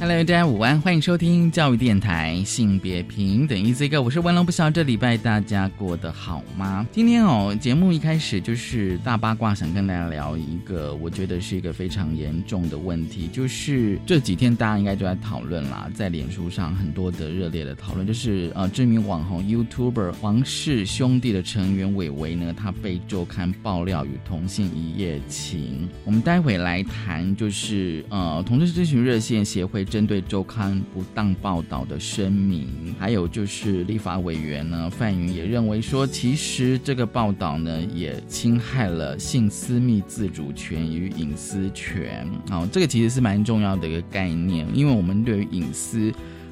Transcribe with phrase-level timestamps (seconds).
[0.00, 6.86] Hello，大家午安，欢迎收听教育电台性别平等 Easy Go，我是文龙，不晓这礼拜大家过得好吗？
[6.90, 25.86] 今天哦，节目一开始就是大八卦，想跟大家聊一个，我觉得是一个非常严重的问题，就是这几天大家应该都在讨论啦，在脸书上很多的热烈的讨论，就是呃，知名网红 YouTuber 王氏兄弟的成员伟伟呢，他被周刊爆料与同性一夜情。
[26.06, 29.86] 我们待会来谈，就是呃，同志咨询热线协会。
[29.90, 32.66] 这针对周刊不当报道的声明，
[32.98, 42.26] 还有就是立法委员呢范云也认为说，其实这个报道呢也侵害了性私密自主权与隐私权。
[42.48, 46.10] 好，这个其实是蛮重要的一个概念，因为我们对于隐私。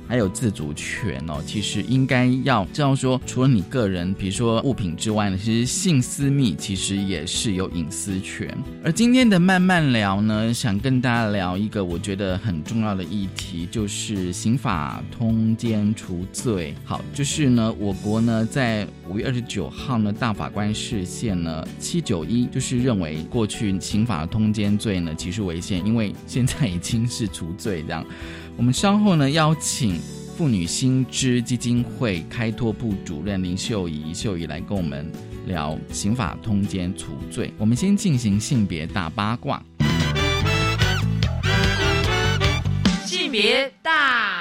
[0.09, 8.49] 还有自主权哦，其实应该要知道说，除了你个人，比如说物品之外呢，其实性私密其实也是有隐私权。
[8.83, 16.75] 而今天的慢慢聊呢，想跟大家聊一个我觉得很重要的议题，就是刑法通奸除罪。
[16.85, 28.03] 好，就是呢，我国呢在五月二十九号呢，大法官释宪呢七九一，就是认为过去刑法通奸罪呢其实违宪，因为现在已经是除罪这样。
[28.59, 30.01] 我们稍后呢，邀请
[30.37, 35.09] 妇女新知基金会开拓部主任林秀仪秀仪来跟我们
[35.47, 37.55] 聊刑法通奸除罪。
[37.57, 39.63] 我们先进行性别大八卦。
[43.07, 44.38] 性别大，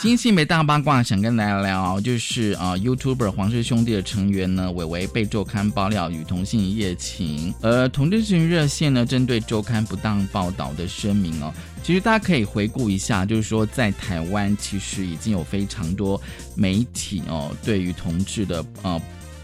[0.00, 11.52] 今天性别大八卦想跟大家聊，就是啊，YouTuber 黄氏兄弟的成员呢，伟伟被周刊爆料与同性一夜情，而同志群热线呢，针对周刊不当报道的声明哦。
[11.82, 16.18] 其实大家可以回顾一下，就是说在台湾其实已经有非常多
[16.54, 18.98] 媒体哦，对于同志的呃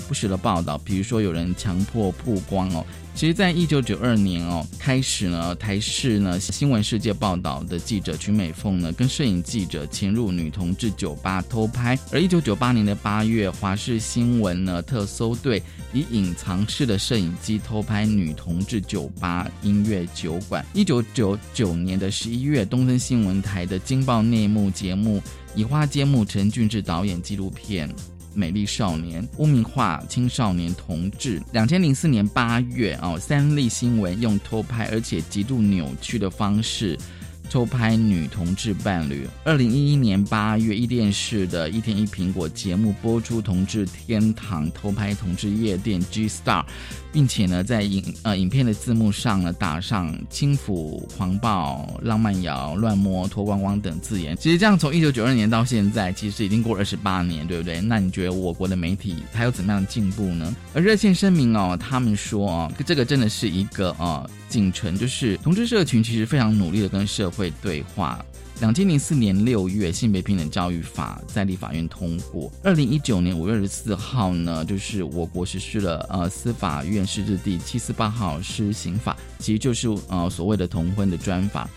[0.08, 2.82] 不实的报道，比如说有人强迫曝光哦。
[3.16, 11.98] 其实，在一九九二年哦，开始呢，台视呢新闻世界报道的记者曲美凤呢，跟摄影记者潜入女同志酒吧偷拍。
[12.12, 15.62] 而一九九八年的八月，华视新闻呢特搜队
[15.94, 20.62] 以隐藏式的摄影机偷拍女同志酒吧、音乐酒馆。
[20.74, 25.22] 一九九九年的十一月，东森新闻台的惊爆内幕节目
[25.54, 27.88] 以花揭幕陈俊志导演纪录片。
[28.36, 31.42] 美丽少年污名化青少年同志。
[31.52, 36.98] 两千零四年八月，哦，三立新闻用偷拍而且极度扭曲的方式。
[37.48, 39.24] 偷拍女同志伴侣。
[39.44, 46.64] 二零一一年八月，一电视的一天一苹果节目播出同志天堂偷拍同志夜店 G Star，
[47.12, 54.36] 并且呢，在影呃影片的字幕上呢打上轻抚、狂暴、浪漫摇、乱摸、脱光光等字眼。
[54.36, 57.80] 其实这样从一九九二年到现在，其实已经过了二十八年，对不对？
[57.80, 60.54] 那你觉得我国的媒体还有怎么样的进步呢？
[60.74, 68.24] 而热线声明哦，他们说哦，这个真的是一个呃进程，就是同志社群其实非常努力的跟社会对话。
[68.58, 72.50] 两千零四年六月，性别平等教育法在立法院通过。
[72.64, 81.68] 二零一九年五月二十四号呢，就是我国实施了呃司法院释字第七四八号施行法，其实就是呃所谓的同婚的专法。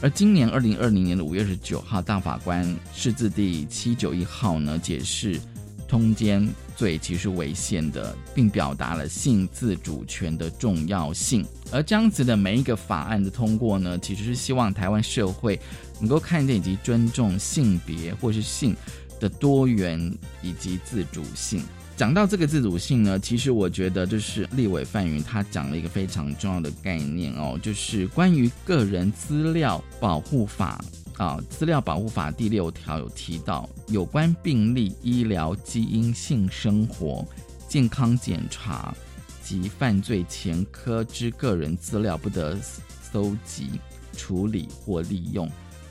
[0.00, 5.40] 而今年二零二零年的五月二十九号，大法官释字第七九一号呢，解释。
[5.88, 6.46] 通奸
[6.76, 11.42] 罪其实违宪的，并表达了性自主权的重要性。
[11.72, 15.58] 而这样子的每一个法案的通过呢，其实是希望台湾社会
[16.00, 18.76] 能够看见以及尊重性别或是性
[19.20, 19.98] 的多元
[20.42, 21.62] 以及自主性。
[21.96, 30.80] 讲到这个自主性呢，其实我觉得就是立委范云他讲了一个非常重要的概念哦，就是关于个人资料保护法。
[31.16, 37.26] 啊，资料保护法第六条有提到，有关病例、医疗、基因、性生活、
[37.68, 38.94] 健康检查
[39.42, 42.56] 及犯罪前科之个人资料，不得
[43.02, 43.80] 搜集、
[44.16, 45.50] 处理或利用。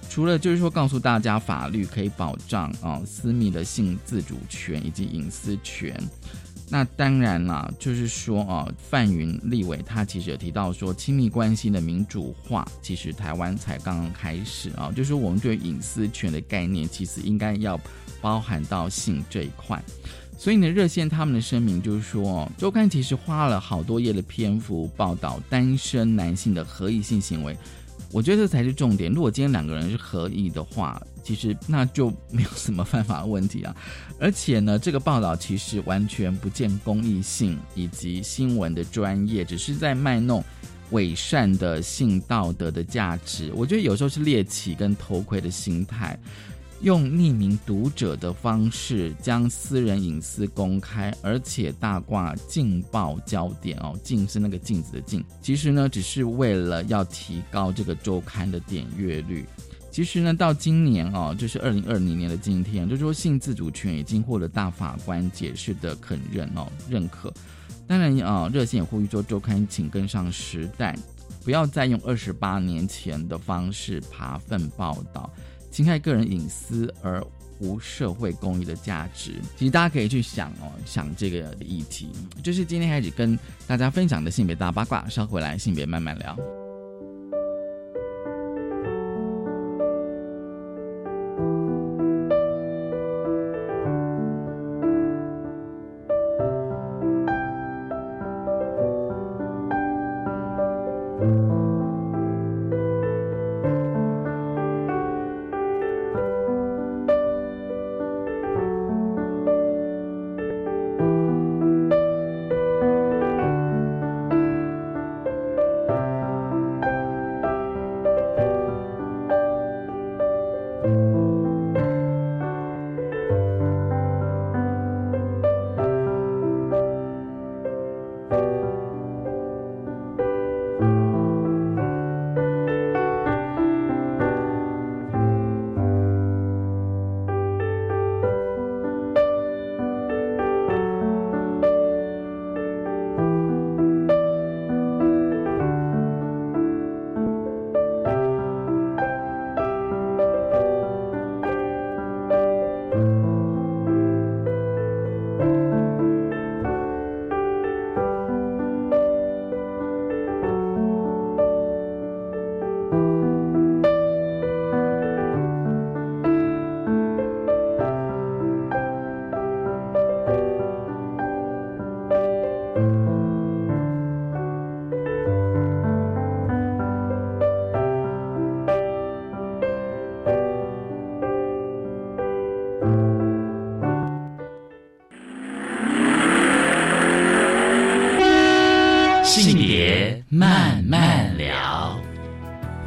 [0.09, 5.95] 除了就是说，告诉大家法律可以保障啊私密的性自主权以及隐私权。
[6.69, 14.91] 那当然啦，就是说啊，范云立伟他其实有提到说，亲密关系的民主化，其实台湾才刚刚开始啊。
[14.93, 17.79] 就是我们对隐私权的概念，其实应该要
[18.19, 19.81] 包含到性这一块。
[20.37, 27.57] 所以呢，热线他们的声明就是说，周刊其实花了好多页的篇幅报道单身男性的合意性行为。
[28.11, 29.11] 我觉得这才是重点。
[29.11, 33.75] 如果今天两个人是合意的话，其实那就没有什么犯法的问题啊。
[34.19, 40.43] 而且呢，这个报道其实完全不见公益性以及新闻的专业，只是在卖弄
[40.91, 43.51] 伪善的性道德的价值。
[43.53, 46.17] 我觉得有时候是猎奇跟偷窥的心态。
[46.81, 55.23] 用匿名读者的方式将私人隐私公开，而且大挂劲爆焦点哦，劲是那个镜子的劲。
[55.41, 59.45] 其实呢，只是为了要提高这个周刊的点阅率。
[59.89, 67.33] 其实呢，到今年哦，就是二零二零年的今天，就说性自主权已经获得大法官解释的肯认哦认可。
[67.87, 70.95] 当然啊，热线也呼吁说，周刊请跟上时代，
[71.43, 75.33] 不要再用二十八年前的方式爬粪报道。
[75.77, 77.23] 侵害个人隐私而
[77.59, 82.09] 无社会公益的价值，其实大家可以去想哦，想这个议题，
[82.41, 83.37] 就是今天开始跟
[83.67, 86.35] 大家分享的性别大八卦，稍回来性别慢慢聊。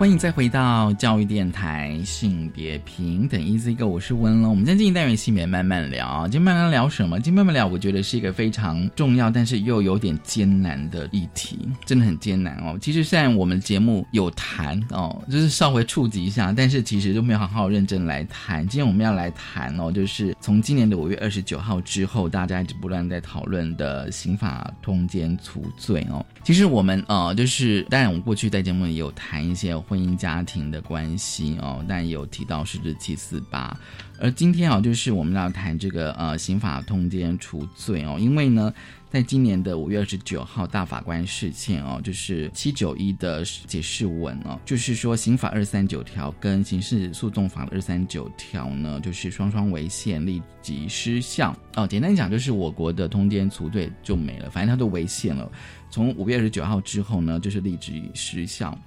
[0.00, 4.49] 欢迎再回到教育电台性别平等 Easy Go，我是温龙。
[4.49, 7.20] 我们今天进行单元性别慢慢聊，今天慢慢聊什么？
[7.20, 12.79] 今天慢慢聊，我觉得是一个非常重要，但是又有点艰难的议题，真的很艰难哦。
[12.81, 18.67] 其实虽然我们节目有谈哦，就是稍微触及一下，但是其实都没有好好认真来谈。
[18.67, 26.25] 今天我们要来谈哦，就是从今年的五月二十九号之后，大家一直不断在讨论的刑法通奸除罪哦。
[26.43, 29.79] 其实我们呃，就是当然我们过去在节目里有谈一些。
[29.90, 33.76] 婚姻家庭的关系哦，但有提到是日七四八，
[34.20, 38.72] 而今天啊，就是我们要谈这个呃刑法通奸除罪哦，因为呢，
[39.10, 51.84] 在今年的五月二十九号大法官释宪哦，就是七九一的解释文哦，就是说刑法二三九条跟刑事诉讼法二三九条呢，就是双双违宪立即失效哦。
[51.84, 55.50] 简单讲，就是我国的通奸除罪就没了，反正它都违宪了。
[55.91, 58.79] 从五月二十九号之后呢，就是立即失效。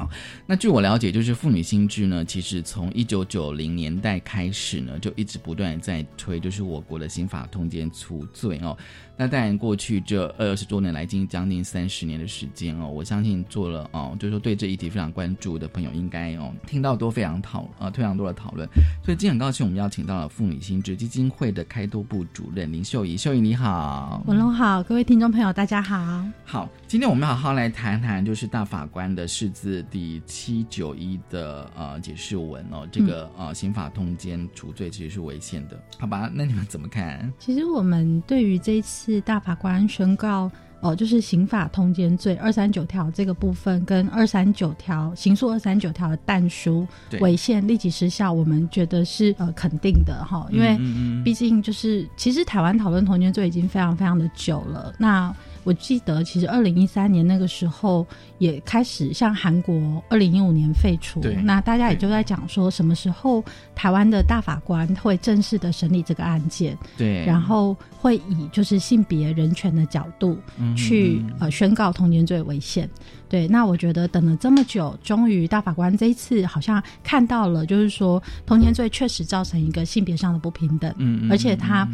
[0.00, 0.08] 好，
[0.46, 8.74] 那据我了解，就是妇女新知呢，其实从一九九零年代开始呢，就一直不断在推，就是我国的刑法通奸除罪哦。
[9.14, 18.66] 那当然，过去这二十多年来，近将近三十年的时间哦，我相信做了哦，就是说对这一题非常关注的朋友，应该哦听到都非常讨呃非常多的讨论。
[19.04, 26.24] 所以今天很高兴，我们邀请到了妇女心智基金会的开拓部主任林秀仪，秀仪你好，文龙好，各位听众朋友大家好。
[26.46, 36.28] 好，今天我们好好来谈谈，就是大法官的释字第七九一的呃解释文哦，这个呃刑法通奸除罪其实是违宪的，好吧？
[36.34, 37.32] 那你们怎么看？
[37.38, 39.20] 其实我们对于这一次。
[39.20, 46.84] 大法官宣告，哦，就是刑法通奸罪二三九条这个部分，跟二三九条刑诉二三九条的但书
[47.20, 50.76] 违宪立即失效，我们觉得是呃肯定的哈，因为
[51.22, 55.32] 毕竟就是其实台湾讨论通奸罪已经非常非常的久了，那。
[55.64, 58.06] 我记得，其实二零一三年那个时候
[58.38, 70.38] 也开始像韩国二零一五年废除，那大家也就在讲说什么时候台湾的大法官会正式的审理这个案件，对，然后会以就是性别人权的角度
[70.76, 72.88] 去呃宣告通奸罪违宪。
[73.28, 81.88] 对，那我觉得等了这么久，终于大法官这一次好像看到了，就是说通奸罪确实造成一个性别上的不平等，嗯，而且他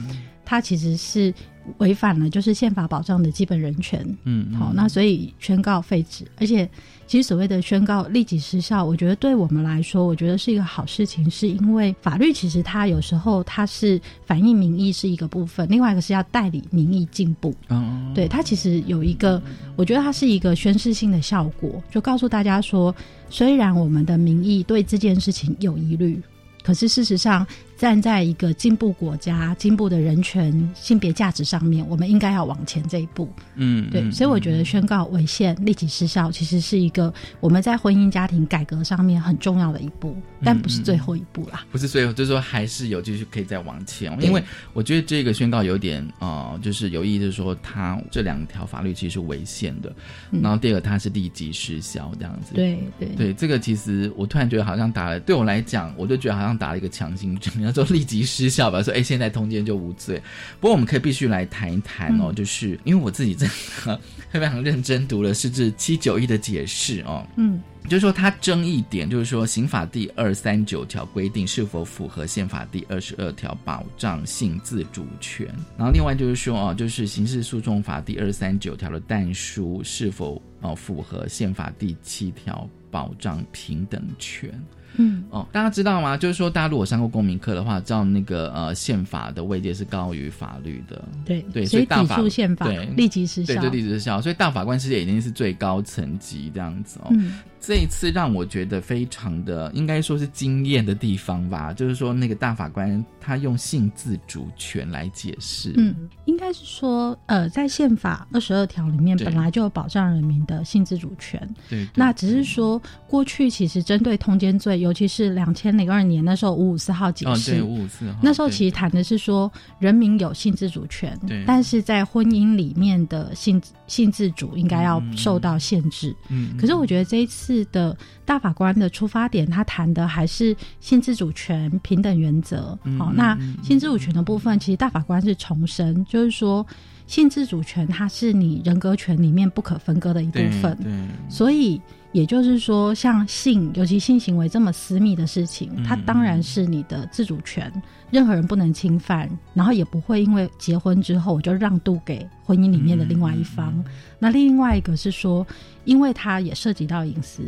[0.47, 1.35] 他其实是。
[1.79, 6.25] 违反了就是宪法保障的基本人权，嗯，好，那所以宣告废止。
[6.39, 6.65] 而且，
[7.09, 17.53] 其实所谓的宣告立即失效，我觉得对我们来说，我觉得是一个好事情，是因为法律其实它有时候它是反映民意是一个部分，另外一个是要代理民意进步。
[17.69, 19.43] 嗯，对，它其实有一个，
[19.75, 22.95] 我觉得它是一个宣示性的效果，就告诉大家说，
[23.29, 26.23] 虽然我们的民意对这件事情有疑虑，
[26.63, 27.45] 可是事实上。
[27.77, 33.29] 站在一个进步国家、进步的人权、性别价值上面，我们应该要往前这一步。
[33.55, 41.67] 嗯，对，所以我觉得宣告违宪立即失效，其实是一个我们在婚姻家庭改革上面很重要的一步，但不是最后一步啦。
[41.71, 44.17] 不是最后，就是说还是有继续可以再往前。
[44.23, 44.43] 因为
[44.73, 49.93] 我觉得这个宣告有点呃，就是有意，就是说它这两条法律其实是违宪的。
[50.31, 52.55] 然后第二个，它是立即失效这样子。
[52.55, 57.66] 对对对，这个其实我突然觉得好像打了，对我来讲，我就觉得好像打了一个强心针。
[57.67, 60.21] 要说立即失效吧，说哎，现在通奸就无罪。
[60.61, 63.49] 不过我们可以必须来谈一谈哦，就是因为我自己真
[63.85, 75.47] 的 非常认真读了是这七九一的解释哦，嗯，就是说它争议点就是说刑法第二三九条规定是否符合宪法第二十二条保障性自主权，
[75.77, 84.51] 然后另外就是说哦，就是刑事诉讼法第二三九条的但书是否哦符合宪法第七条保障平等权。
[84.99, 86.17] 嗯哦，大家知道吗？
[86.17, 91.03] 就是说，大家如果上过公民课的话，知道那个呃，宪法的位阶是高于法律的。
[91.25, 94.21] 对对，所以抵触宪法，对立即失效，对，就立即失效。
[94.21, 97.09] 所以大法官世界已经是最高层级这样子哦。
[97.11, 97.39] 嗯。
[97.61, 105.73] 这一次让我觉得非常的应该说是惊艳的地方吧，就是说那个大法官他用性自主权来解释。
[105.77, 111.43] 嗯，应该是说，呃，在宪法二十二条里面本来就有保障人民的性自主权。
[111.69, 111.89] 对。
[111.95, 121.43] 那只是说，过去其实针对通奸罪，尤其是两千零二年那时候五五四号解释，五五四号那时候其实谈的是说人民有性自主权，对。
[121.47, 126.15] 但是在婚姻里面的性性自主应该要受到限制。
[126.29, 126.57] 嗯。
[126.57, 127.46] 可是我觉得这一次。
[127.67, 132.79] 的大法官的出发点，他谈的还是性自主权、平等原则。
[132.99, 136.67] 好，那性自主权的部分，其实大法官是重申，就是说
[137.07, 140.77] 性自主权它是你人格权里面不可分割的一部分。
[140.83, 140.91] 对，
[141.29, 141.81] 所以
[142.13, 147.71] 也就是说，像性，尤其性行为这么私密的事情，它当然是你的自主权。
[148.11, 153.85] 任何人不能侵犯，然后也不会因为结婚之后我就让渡给婚姻里面的另外一方。
[154.19, 155.45] 那另外一个是说，
[155.85, 157.43] 因为它也涉及到隐私，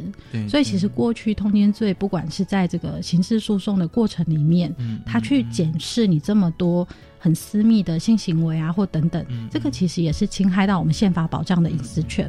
[0.48, 4.74] 所以其实过去通奸罪，不管是在这个刑事诉讼的过程里面，
[5.06, 6.86] 他去检视你这么多
[7.18, 12.28] 很私密的性行为啊，或等等，这个其实也是侵害到我们宪法保障的隐私权。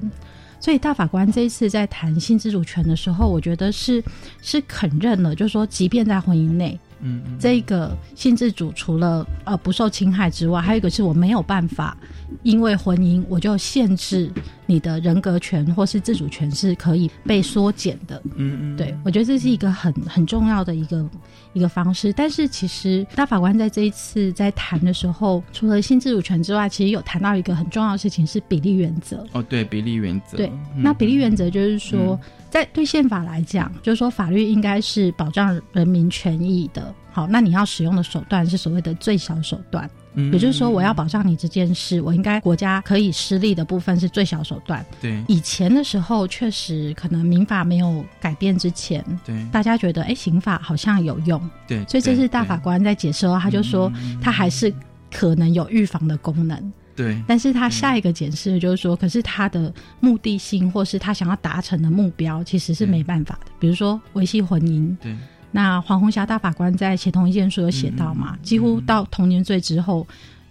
[0.62, 4.04] 所以大法官这一次在谈性自主权的时候，我觉得是
[4.42, 6.80] 是肯认了，就是说，即便在婚姻内。
[7.02, 11.98] 嗯，这个性自主除了呃不受侵害之外，还有一个是我没有办法，
[12.44, 14.32] 因为婚姻我就限制
[14.70, 18.22] 你的人格权或是自主权是可以被缩减的。
[18.36, 21.10] 嗯嗯，对我觉得这是一个很很重要的一个
[21.54, 22.14] 一个方式。
[22.14, 29.26] 但是其实大法官在这一次在谈的时候，除了性自主权之外，其实有谈到一个很重要的事情是比例原则。
[29.32, 30.38] 哦，对，比例原则。
[30.38, 32.20] 对，那比例原则就是说。
[32.52, 36.92] 在对宪法来讲，就是说法律应该是保障人民权益的。
[37.12, 44.86] 好，那你要使用的手段是所谓的最小手段，嗯，也就是说，我要保障你这件事，我应该国家可以施力的部分是最小手段。
[45.02, 54.74] 对，以前的时候确实可能民法没有改变之前，对，大家觉得哎，刑法好像有用，对，所以这是大法官在解释后，他就说他还是
[55.12, 56.74] 可能有预防的功能。
[56.96, 63.52] 对，但是他下一个解释就是说，可是他的目的性或是他想要达成的目标，其实是没办法的。
[63.58, 65.16] 比如说维系婚姻，对，
[65.52, 70.08] 那黄红霞大法官在协同意见书有写到嘛，几乎到同年罪之后，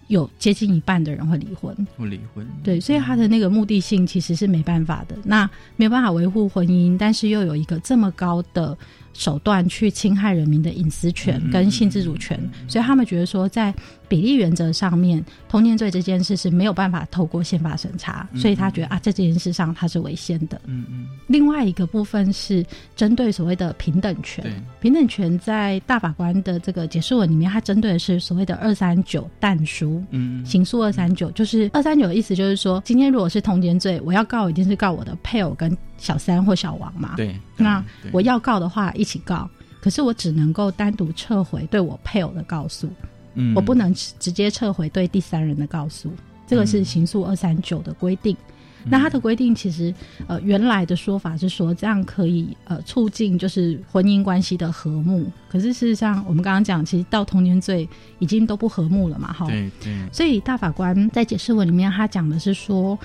[0.07, 2.45] 有接近一半的人会离婚，会离婚。
[2.63, 8.77] 对，所以他的那个目的性其实是没办法的，那没有办法维护婚姻，但是又有一个这么高的。
[9.11, 12.39] 手段去侵害人民的隐私权跟性自主权，
[12.69, 13.73] 所以他们觉得说，在
[14.09, 20.59] 比例原则上面，通奸罪这件事是没有办法透过宪法审查，所以他觉得啊，在这件事上他是违宪的。
[20.65, 21.07] 嗯嗯。
[21.27, 24.43] 另外一个部分是针对所谓的平等权，
[24.81, 35.77] 平等权在大法官的这个解释文里面，它针对的是所谓的二三九但书，嗯，刑诉二三九，就是二三九的意思就是说，今天如果是通奸罪，我要告一定是告我的配偶跟。
[35.99, 39.49] 小三或小王嘛，对，那我要告的话一起告，
[39.81, 42.89] 可是我只能够单独撤回对我配偶的告诉，
[43.39, 46.11] 嗯，我不能直接撤回对第三人的告诉。
[46.45, 48.35] 这个是刑诉二三九的规定。
[48.85, 49.93] 那它的规定其实，
[50.25, 55.29] 呃，原来的说法是说这样可以呃促进就是婚姻关系的和睦。
[55.49, 57.87] 可是事实上，我们刚刚讲，其实到童年罪
[58.19, 59.45] 已经都不和睦了嘛，哈。
[59.47, 59.93] 对对。
[60.13, 62.97] 所以大法官在解释文里面，他讲的是说，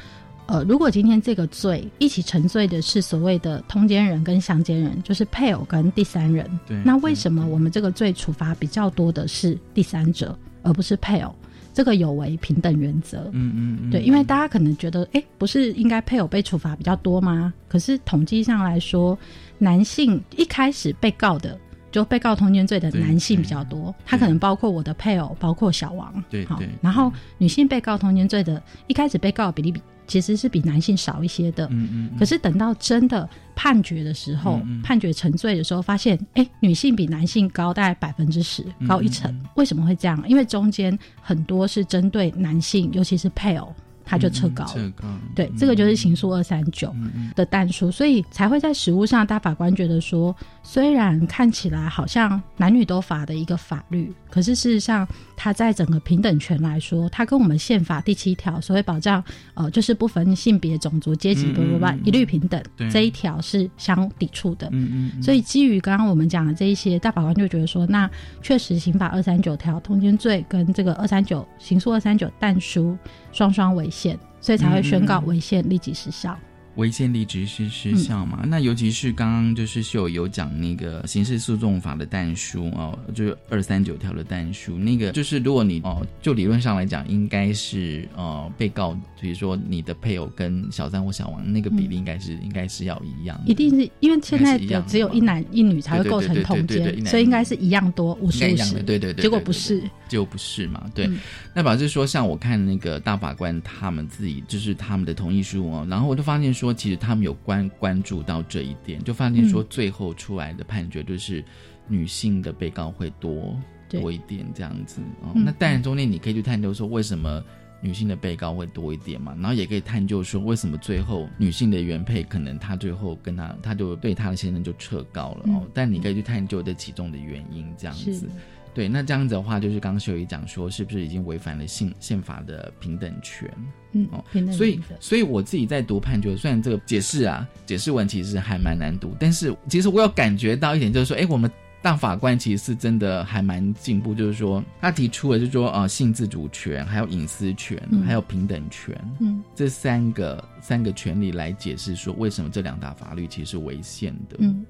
[0.47, 6.77] 呃，如果今天这个罪一起沉醉的是所谓的通奸人跟相奸人，就是配偶跟第三人，对。
[6.85, 11.35] 那为什么我们这个罪处罚比较多的是第三者，而不是配偶？
[11.73, 17.53] 这个有违平等原则，嗯嗯，对，因为大家可能觉得，哎，不是应该配偶被处罚比较多吗？
[17.67, 19.19] 可是统计上来说，
[19.59, 21.59] 男性一开始被告的，
[21.91, 29.81] 就被告通奸罪的男性比较多，他可能包括我的配偶，包括小王，对，好，然后女性被告通奸罪的，一开始被告比例比。
[30.07, 32.19] 其实是比男性少一些的，嗯嗯。
[32.19, 39.35] 可是等到真的判决的时候，判决沉罪的时候，发现，哎，女性比男性高大概百分之十，高一成。
[39.55, 40.23] 为什么会这样？
[40.29, 43.75] 因为中间很多是针对男性，尤其是配偶。
[44.05, 44.93] 他就撤稿了，
[45.35, 46.95] 对，这个就是刑诉二三九
[47.35, 55.07] 的弹书，所以才会在实务上，大法官觉得说，虽然看起来好像男女都法的一个法律，可是事实上，
[55.37, 64.69] 它在整个平等权来说，它跟我们宪法第七条所谓保障，呃，就是不分性别、种族、阶级，不不不，一律平等这一条是相抵触的。
[64.73, 65.23] 嗯嗯。
[65.23, 68.11] 所以基于刚刚我们讲的这一些，大法官就觉得说，那
[68.43, 72.97] 确实刑法二三九条通奸罪跟这个二三九刑诉二三九弹书
[73.35, 73.91] 双双违。
[73.91, 76.35] 宪，所以才会宣告违宪立即失效。
[76.77, 78.43] 违宪立即是失效嘛？
[78.47, 100.91] 那尤其是刚刚就是秀有讲那个刑事诉讼法的但书哦，就是二三九条的但书，那个就是如果你哦，就理论上来讲，应该是呃被告，比如说你的配偶跟小三或小王那个比例，应该是应该是要一样，一定是因为现在有只有一男一女才会构成通奸，所以应该是一样多五十五十，对对对，结果不是，就不是嘛？
[100.93, 101.09] 对，
[101.55, 106.64] 那表示说，像我看那个大法官他们自己就是他们的同意书哦，然后我就发现说。
[106.65, 111.45] 说其实他们有关关注到这一点，就发现说最后出来的判决就是
[111.87, 113.55] 女性的被告会多
[113.91, 115.33] 多一点这样子哦。
[115.35, 117.45] 那当然中间你可以去探究说为什么
[117.83, 125.69] 女性的被告会多一点嘛，然后也可以探究说为什么最后女性的原配可能她最后跟她她就对她的先生就撤告了哦。
[125.75, 128.27] 但你可以去探究这其中的原因这样子。
[128.75, 133.49] 对，那这样子的话，就是刚刚秀仪讲说，是不是已经违反了宪宪法的平等权？
[133.93, 141.49] 嗯，哦，平等所以，所以我自己在读判决，虽然这个解释啊，解释文其实还蛮难读，但是其实我有感觉到一点，就是说，哎，我们
[141.81, 154.65] 大法官其实是真的还蛮进步，就是说，他提出了，就是说，呃，性自主权、还有隐私权、还有平等权，嗯，这三个三个权利来解释说，为什么这两大法律其实是违宪的，嗯。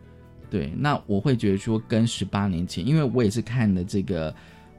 [0.55, 4.33] 对，那我会觉得说，跟十八年前，因为我也是看了这个，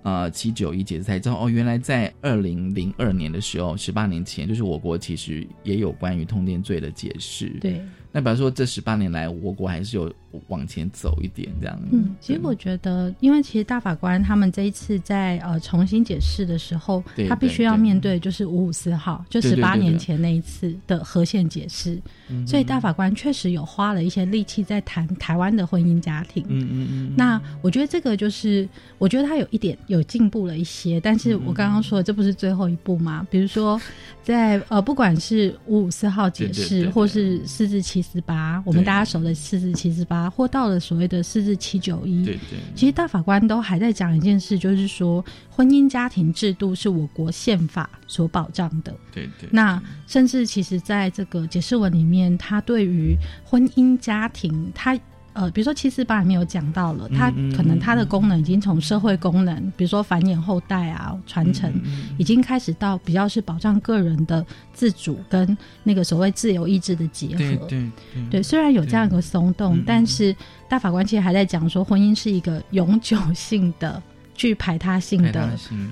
[0.03, 7.49] 呃，七九一解释才知道，哦，原来在二零零二年的时候，十八年前，就是我国其实也有关于通电罪的解释。
[7.59, 7.81] 对。
[8.15, 10.09] 那比方说，这十八年来，我国还是有
[10.47, 11.77] 往前走一点这样。
[11.91, 22.01] 嗯，其实我觉得，因为其实大法官他们这一次在呃重新解释的时候，他必须要面对就是五五四号，就十八年前那一次的和宪解释，
[22.47, 26.41] 所以大法官确实有花了一些力气在谈台湾的婚姻家庭。
[26.47, 27.13] 嗯嗯嗯。
[27.17, 28.65] 那我觉得这个就是，
[28.97, 33.27] 我觉得他有一点有进步了一些，但是我刚刚说的这不是最后一步吗？
[33.29, 33.77] 比如说，
[34.23, 38.04] 在呃不管是五五四号解释，或是四至七。
[38.05, 49.49] 四八，我们大家熟的四至七十八，或到了所谓的四至七九一，对对，其实大法官都还在讲一件事，就是说婚姻家庭制度是我国宪法所保障的，对对。
[49.51, 54.97] 那甚至其实在这个解释文里面，他对于婚姻家庭，他。
[55.35, 61.69] 呃，比如说七四八里面有讲到了，它可能它的功能已经从社会功能，比如说繁衍后代啊、传承，
[62.17, 67.37] 已经开始到比较是保障个人的自主跟那个所谓自由意志的结合。
[67.37, 67.91] 对对
[68.31, 70.33] 对，虽然有这样一个松动，但是
[70.69, 74.01] 大法官其实还在讲说，婚姻是一个永久性的、
[74.33, 75.49] 具排他性的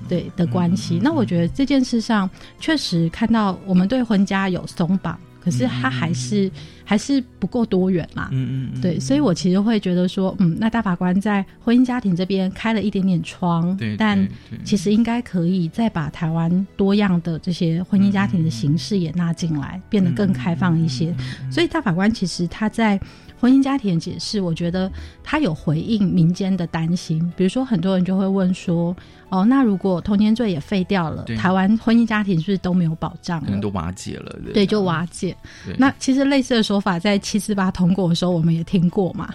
[0.08, 0.98] 对的关系。
[1.02, 2.28] 那我觉得这件事上
[2.58, 5.20] 确实看到我们对婚家有松绑。
[5.44, 6.50] 可是他还是
[6.84, 14.26] 还是不够多元嘛，嗯嗯，对，所以我其实会觉得说，嗯，那大法官在婚姻家庭这边开了一点点窗，对，但
[14.64, 21.14] 其实应该可以再把台湾多样的这些婚姻家庭的形式也纳进来，变得更开放一些。
[21.50, 22.98] 所以大法官其实他在。
[23.44, 24.90] 婚姻家庭的解释，我觉得
[25.22, 27.20] 他有回应民间的担心。
[27.36, 28.96] 比如说，很多人就会问说
[29.28, 33.44] ：“哦，那如果通奸罪也废掉了，台湾婚姻家庭是不是都没有保障？
[33.44, 35.36] 可能都瓦解了。”对，就瓦解。
[35.76, 39.28] 那其实类似的说法在七四八通过的时候，我们也听过嘛。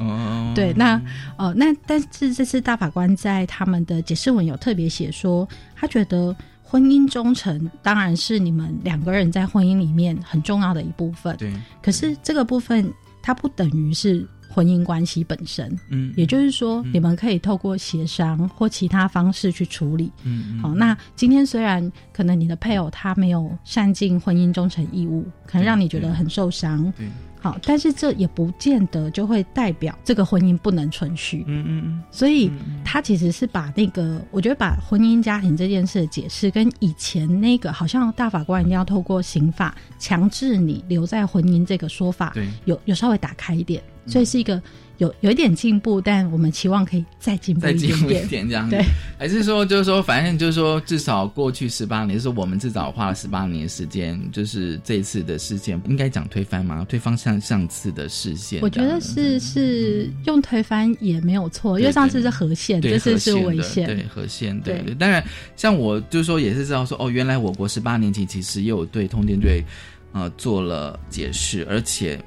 [0.55, 0.99] 对，那
[1.37, 6.35] 呃，那但是这次大法官在他们的解释文有特别写说，他觉得。
[6.71, 11.35] 婚姻忠诚当然是你们两个人在婚姻里面很重要的一部分。
[11.35, 15.77] 对，可是这个部分它不等于是婚姻关系本身。
[15.89, 20.11] 嗯，也就是说，你们可以透过协商或其他方式去处理。
[20.23, 26.91] 嗯，好，那今天虽然可能你的配偶他没有善尽婚姻忠诚义务，可能让你觉得很受伤。
[26.97, 27.07] 对。
[27.41, 31.43] 好，但是这也不见得就会代表这个婚姻不能存续。
[31.47, 32.03] 嗯嗯嗯。
[32.11, 32.51] 所以
[32.83, 42.33] 他其实是把那个，我觉得把婚姻家庭这件事的解释，跟以前那个好像大法官一定要透过刑法强制你留在婚姻这个说法，
[42.65, 44.61] 有有稍微打开一点，所以是一个。
[44.99, 48.69] 有有一点进步，但我们期望可以再进步一点，再进步一点这样。
[48.69, 48.83] 对，
[49.17, 56.85] 还是说就是说，反正就是说，至少过去十八年，就是我们至少花了十八年时间，就是这一次的事件，应该讲推翻吗？
[56.87, 58.61] 推翻上上次的事件？
[58.61, 64.59] 我觉得是是用推翻也没有错，因为上次是和线，这次是违宪，对和线。
[64.61, 65.23] 对，当然，
[65.55, 69.63] 像我就是说，也是知道说，哦，原来我国十八年前其实也有对通奸罪
[70.11, 72.19] 呃做了解释，而且。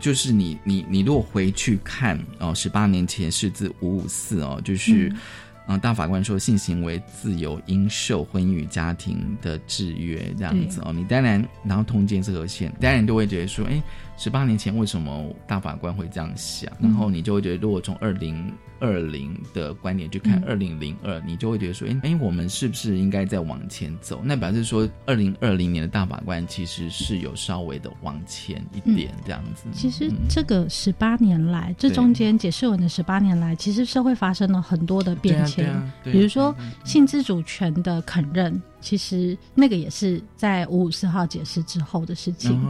[0.00, 5.12] 就是你你你如果回去看哦，十八年前是字五五四哦，就是，
[5.66, 13.82] 嗯，大法官说性行为自由应受婚姻与家庭的制约这样子哦，你当然然后通奸这个线，当然都会觉得说，哎，
[14.18, 16.70] 十八年前为什么大法官会这样想？
[16.78, 18.52] 然后你就会觉得，如果从二零。
[18.80, 24.20] 二零的观点去看二零零二，你就会觉得说，哎哎，我们是不是应该再往前走？
[24.22, 29.64] 那表示说，二零二零年的大法官其实是有稍微的往前一点这样子。
[29.72, 36.54] 其实这个十八年来，这中间解释文的十八年来，其实社会发生了很多的变迁，比如说
[36.84, 38.62] 性自主权的肯认。
[38.80, 42.60] 其实那个也是在五五四号解释之后的事情，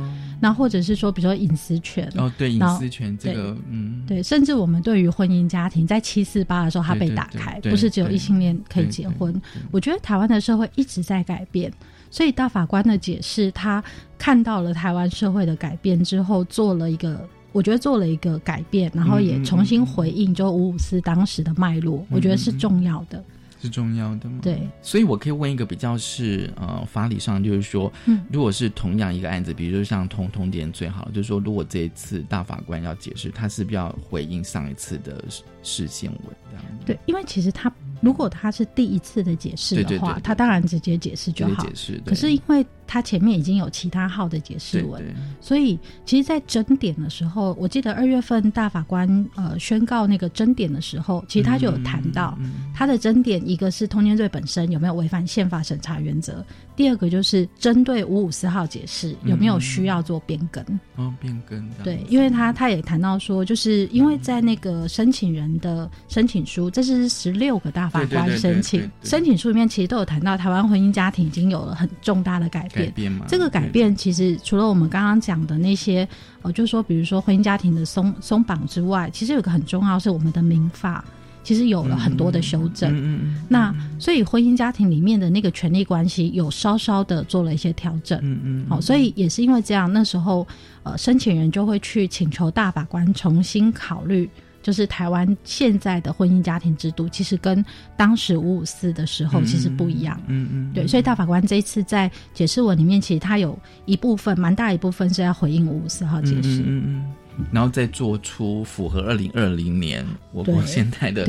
[0.40, 2.10] 那或者是说，比如说隐私权。
[2.16, 9.40] 哦，对隐私权这个，嗯，对，甚至我们对于婚姻家庭，在七四八的时候，它被打开，不是只有异性恋可以结婚。
[9.70, 11.72] 我觉得台湾的社会一直在改变，
[12.10, 13.82] 所以大法官的解释，他
[14.16, 23.22] 看到了台湾社会的改变之后，做了一个，我觉得做了一个改变，然后也重新回应就五五四当时的脉络，我觉得是重要的。
[23.60, 24.38] 是重要的吗？
[24.42, 35.24] 对，所以我可以问一个比较是呃法理上，就是说，嗯如果是同样一个案子，比如说像同同点最好，就是说，如果这一次大法官要解释，他是不是要回应上一次的
[35.62, 36.64] 事件文这样？
[36.86, 41.64] 对，因为其实他如果他是第一次的解释的话，他当然直接解释就好。
[41.64, 42.64] 解释，可是因为。
[42.88, 45.04] 他前面已经有其他号的解释文，
[45.42, 52.36] 所以其实，在争点的时候，我记得二月份大法官呃宣告那个争点的时候，其实他就有谈到
[52.74, 56.42] 他的争点，一个是通奸罪本身有没有违反宪法审查原则，
[56.74, 60.64] 第二个就是针对五五四号解释有没有需要做变更。
[60.96, 61.68] 哦，变更。
[61.84, 72.77] 对，因为他他也谈到说，就是因为在那个申请人的申请书，这是十六个大法官申请申请书里面，其实都有谈到台湾婚姻家庭已经有了很重大的改变。
[72.78, 76.08] 改变这个改变其实除了我们刚刚讲的那些，
[76.42, 81.04] 呃，就是说，比如说婚姻家庭的松松绑之外，其实有个很重要是我们的民法，
[81.42, 82.92] 其实有了很多的修正。
[82.92, 83.44] 嗯嗯。
[83.48, 88.18] 那所以婚姻家庭里面的那个权利关系有稍稍的做了一些调整。
[88.22, 88.66] 嗯嗯。
[88.68, 90.46] 好，所以也是因为这样，那时候
[90.82, 94.28] 呃，申请人就会去请求大法官重新考虑。
[94.68, 97.64] 就是台湾现在的婚姻家庭制度，其实跟
[97.96, 100.20] 当时五五四的时候其实不一样。
[100.26, 106.60] 嗯嗯，对，所以大法官这一次在解释文里面，其实他有一部分蛮大一部分是要回应五五四号解释。
[106.66, 111.26] 嗯嗯，然后再做出符合二零二零年我国现在的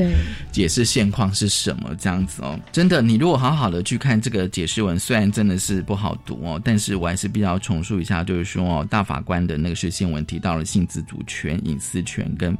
[0.52, 2.60] 解释现况是什么这样子哦。
[2.70, 12.54] 真的，你如果好好的去看这个解释文，虽然真的是不好读哦，但是我还是必须要重述一下，就是说哦，大法官的那个是新闻提到了性自主权、隐私权跟。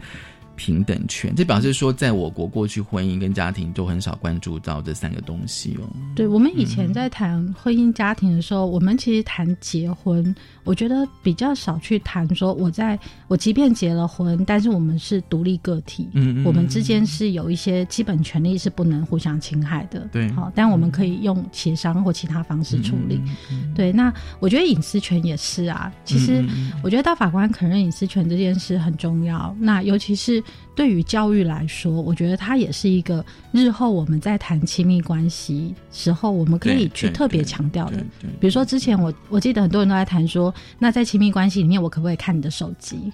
[0.61, 5.89] 平等权，这表示说，在我国过去婚姻跟家庭都很少关注到这三个东西哦。
[6.15, 23.19] 对，我们以前在谈婚姻家庭的时候，我们其实谈结婚，我觉得比较少去谈说，我在我即便结了婚，但是我们是独立个体，嗯，我们之间是有一些基本权利是不能互相侵害的，对，好，但我们可以用协商或其他方式处理。
[23.75, 25.91] 对，那我觉得隐私权也是啊。
[26.05, 26.45] 其实
[26.85, 30.45] 我觉得大法官肯认隐私权这件事很重要，那尤其是。
[30.75, 37.99] 对于教育来说，我觉得它也是一个日后我们在谈亲密关系时候，我们可以去特别强调的。
[38.41, 43.13] 比如说，之前我我记得很多人都在谈说，那在亲密关系里面，我可不可以看你的手机？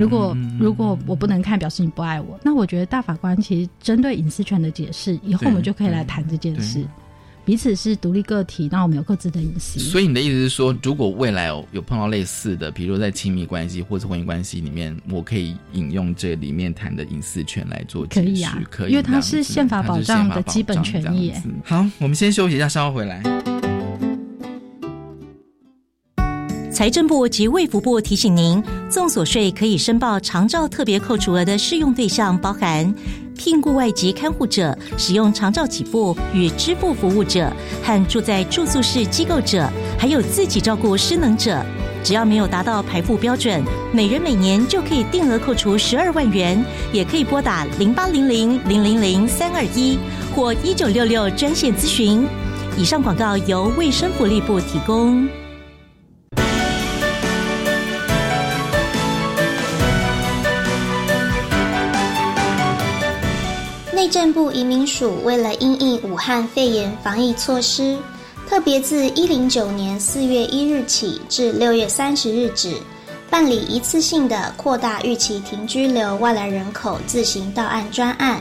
[0.00, 2.40] 如果如果我不能看，表示你不爱我。
[2.42, 6.82] 那我觉得大法官其实针对隐私权的解释，以后我们就可以来谈这件事。
[7.46, 9.78] 彼此是独立个体，那我们有各自的隐私。
[9.78, 21.32] 所以你的意思是说，如果未来有有碰到类似的，比如在亲密关系或者婚姻关系里面，我可以引用这里面谈的隐私权来做可以啊，可以，因为它是宪法保障的基本权益。
[21.62, 23.22] 好，我们先休息一下，稍后回来。
[26.72, 32.92] 财政部及卫福部提醒您，综所税可以申报长照特别扣除额的适用对象包含。
[33.36, 39.68] 聘雇外籍看护者、使用长照起步与支付服务者和住在住宿式机构者，
[39.98, 41.64] 还有自己照顾失能者，
[42.02, 46.64] 只要没有达到排付标准，每人每年就可以定额扣除十二万元。
[46.92, 49.98] 也可以拨打零八零零零零零三二一
[50.34, 52.26] 或一九六六专线咨询。
[52.78, 55.45] 以上广告由卫生福利部提供。
[63.96, 67.96] 内政部移民署为了因应武汉肺炎防疫措施，
[68.46, 72.76] 特别自一零九年四月一日起至六月三十日止，
[73.30, 78.38] 办理一次性的扩大预期停居留外来人口自行到案专案，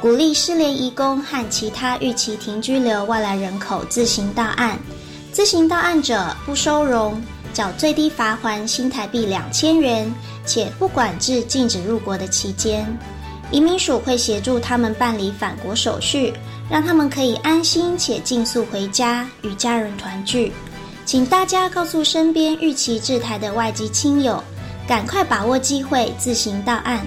[0.00, 4.78] 鼓励失联移工和其他预期停居留外来人口自行到案。
[5.32, 7.20] 自行到案者不收容，
[7.52, 10.14] 缴最低罚还新台币两千元，
[10.46, 12.86] 且不管至禁止入国的期间。
[13.52, 16.32] 移民署会协助他们办理返国手续，
[16.70, 20.52] 让他们可以安心且尽速回家与家人团聚。
[21.04, 24.42] 请大家告诉身边预期制台的外籍亲友，
[24.88, 27.06] 赶快把握机会自行到案。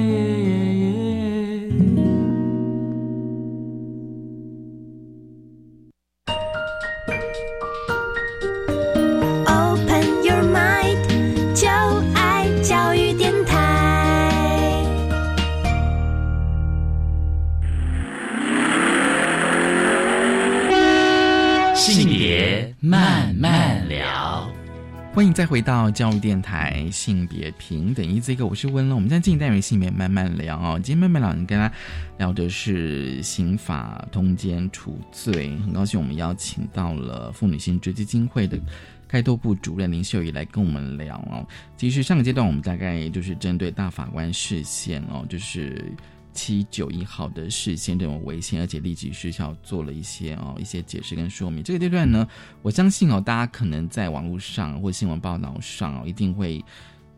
[25.21, 28.03] 欢迎再回到教育电台，性别平等。
[28.03, 30.81] 一这个我是温乐，我们在进单元性别慢慢聊哦。
[30.83, 31.71] 今天慢慢聊，跟他
[32.17, 35.55] 聊的是刑法通奸处罪。
[35.57, 38.59] 很高兴我们邀请到了妇女性追基金会的
[39.07, 41.45] 开拓部主任林秀仪来跟我们聊哦。
[41.77, 45.93] 其实上个阶段我们大概就是针对大法官视线哦，就是。
[46.33, 51.63] 七九一号的事件这种危险，而且立即失效，做了一些哦一些解释跟说明。
[51.63, 52.27] 这个阶段呢，
[52.61, 56.63] 我相信哦，大家可能在网络上或新闻报道上哦，一定会。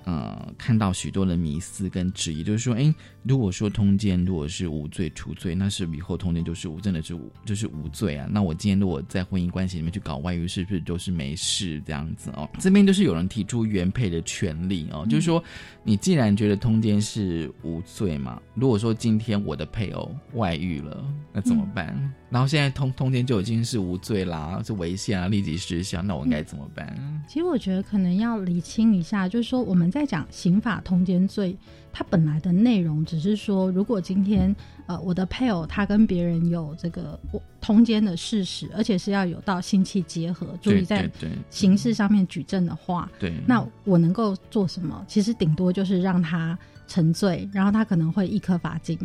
[0.06, 8.28] 呃，看到许多的迷思跟质疑，就是说，哎，如果说通奸如果是无罪除罪，那是以后通奸就是无，真的是无，就是无罪啊？
[8.32, 12.50] 那我今天如果在婚姻关系里面去搞外遇，是不是就是没事这样子哦？
[12.60, 15.44] 这边就是有人提出原配的权利哦，就是说，
[15.84, 22.14] 你既然觉得通奸是无罪嘛，如果说今天我的配偶外遇了，那怎么办？
[22.30, 27.24] 然后现在通通奸就已经是无罪啦，是违宪啊，立即失效，那我该怎么办？
[27.28, 31.56] 其实我觉得可能要理清一下，就是说我们在讲刑法通奸罪，
[31.92, 34.54] 它本来的内容只是说，如果今天
[34.88, 37.20] 呃我的配偶他跟别人有这个
[37.62, 41.08] 通奸的事实，而且是要有到性器结合，注意在
[41.52, 45.06] 刑事上面举证的话，对，那我能够做什么？
[45.08, 48.98] 其实顶多就是让他沉醉，然后他可能会一颗罚金。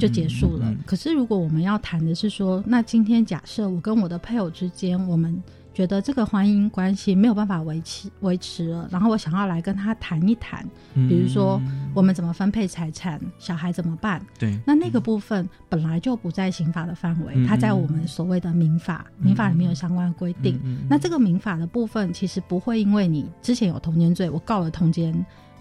[0.00, 0.74] 就结束了。
[0.86, 5.40] 可是，如果我们要谈的是说，那今天假设我跟我的配偶之间，我们
[5.76, 11.60] 觉得这个婚姻关系没有办法维持维持了，然后我想要来跟他谈一谈，比如说
[11.92, 14.24] 我们怎么分配财产，小孩怎么办？
[14.38, 20.58] 对，那那个部分本来就不在刑法的范围，它在我们所谓的民法，民法里面有相关规定。
[20.88, 25.14] 那这个民法的部分其实不会因为你之前有通奸罪，我告了通奸。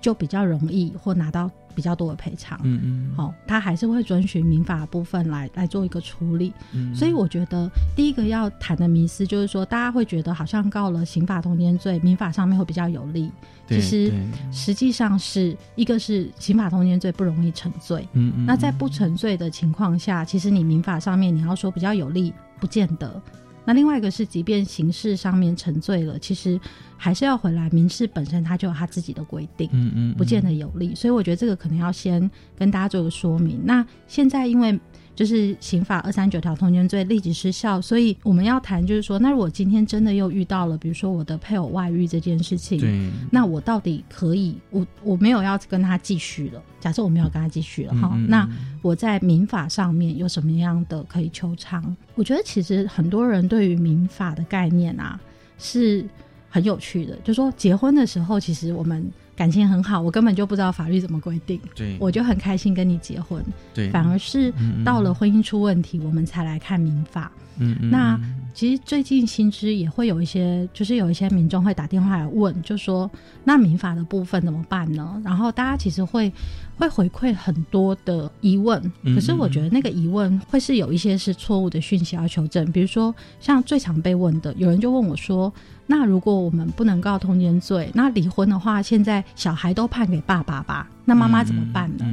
[0.05, 13.31] 就比较容易或拿到比较多的赔偿，嗯嗯，好，他还是会遵循民法部分来来做一个处理，嗯所以我觉得第一个要谈的迷思就是说，大家会觉得好像告了刑法通奸罪，民法上面会比较有利，
[13.67, 14.13] 其实
[14.51, 23.19] 实际上是一个是刑法通奸罪不容易成罪，嗯嗯，那在不成罪的情况下，其实你民法上面你要说比较有利，不见得。
[23.65, 26.59] 那另外一个是，即便刑事上面沉醉了，其实
[26.95, 30.93] 还是要回来民事本身它就有它自己的规定，嗯嗯，不见得有利。
[30.93, 33.59] 所以我觉得这个可能要先跟大家做个说明。
[33.65, 34.79] 那现在因为
[35.15, 37.81] 就是刑法二三九条通奸罪立即失效。
[37.81, 46.61] 所以我们要谈，就是说，那如果今天真的又遇到了，比如说我的配偶外遇这件事情，对，那我到底可以，我我没有要跟他继续了。
[46.79, 48.47] 假设我没有跟他继续了哈，那
[48.81, 51.95] 我在民法上面有什么样的可以求偿？
[52.13, 55.19] 我觉得其实很多人对于民法的概念啊
[55.57, 56.05] 是
[56.49, 59.11] 很有趣的，就说结婚的时候，其实我们。
[59.35, 63.43] 感情很好，我根本就不知道法律怎么规定，对，我就很开心跟你结婚，
[63.73, 67.31] 对，反而是到了婚姻出问题，我们才来看民法。
[67.57, 68.19] 嗯，那
[68.53, 73.09] 其实最近新知也会有一些，就是有一些民众会打电话来问，就说
[73.45, 75.21] 那民法的部分怎么办呢？
[75.23, 76.31] 然后大家其实会
[76.77, 85.51] 会回馈很多的疑问，可是我觉得那个疑问会是有一些是错误的讯息要求证，比如说像最常被问的，有人就问我说。
[85.87, 90.89] 那如果我们不能告通奸罪，那离婚的话，现在小孩都判给爸爸吧？
[91.05, 92.03] 那妈妈怎么办呢？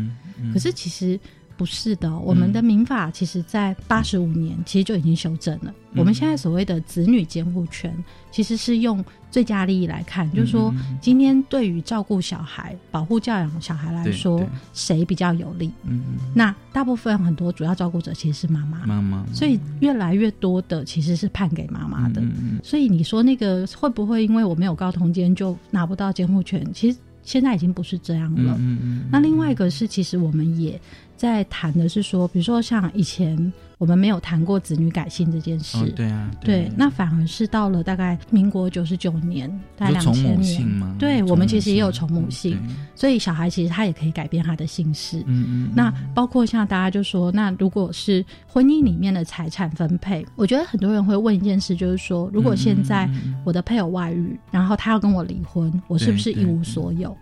[0.53, 1.19] 可是其实
[1.57, 5.73] 不是的，我们的民法其实在八十五年其实就已经修正了。
[5.95, 7.95] 我们现在所谓的子女监护权，
[8.31, 15.71] 其实是用最佳利益来看，就是说今天对于照顾小孩、保护教养小孩来说，谁比较有利？
[15.85, 16.01] 嗯，
[16.35, 22.23] 那大部分很多主要照顾者其实是妈妈，妈妈，所以越来越多的其实是判给妈妈的。
[22.65, 26.67] 所以你说那个会不会因为我没有高通奸就拿不到监护权？
[26.73, 28.57] 其实现在已经不是这样了。
[28.59, 29.05] 嗯嗯。
[29.13, 30.81] 那另外一个是，其实我们也
[31.17, 33.53] 在谈的是说，比如说像以前。
[33.79, 42.57] 我们没有谈过子女改姓这件事，对啊，对，那反而是到了大概民国九十九年，大概两千年，对我们其实也有重母姓，
[42.95, 45.19] 所以小孩其实他也可以改变他的姓氏。
[45.27, 45.71] 嗯嗯。
[45.75, 53.11] 那包括像大家就说，那如果是婚姻里面的财产分配，我觉得很多人会问一件事，就是说，如果现在
[53.45, 57.17] 我的配偶外遇，然后他要跟我离婚，我是不是一无所有？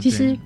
[0.00, 0.36] 其实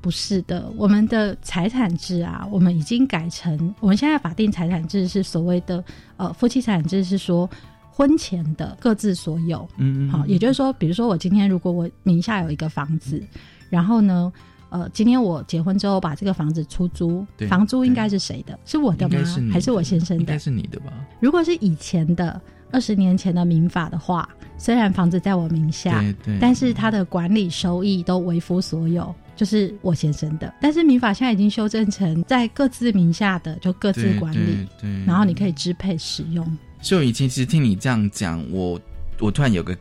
[0.00, 5.82] 不是的，我们的财产制啊，我们已经改成我们现在法定财产制是所谓的
[6.16, 7.48] 呃夫妻财产制，是说
[7.90, 9.68] 婚前的各自所有。
[9.76, 13.22] 嗯，好，也就是说，比如说我今天如果我名下有一个房子，
[13.68, 14.32] 然后呢，
[14.68, 18.58] 呃，今天我结婚之后把这个房子出租，房租应该是谁的？
[18.64, 19.18] 是我的吗？
[19.52, 20.22] 还是我先生的？
[20.22, 20.92] 应该是你的吧？
[21.20, 22.40] 如果是以前的
[22.72, 24.28] 二十年前的民法的话。
[24.58, 26.04] 虽然房子在我名下，
[26.38, 30.52] 但是它的管理收益都为夫所有，就是我先生的。
[30.60, 34.68] 但是民法现在已经修正成在各自名下的就各自管理，
[35.06, 36.46] 然后你可以支配使用。
[36.82, 38.78] 秀仪，其实听你这样讲，我
[39.18, 39.76] 我突然有个。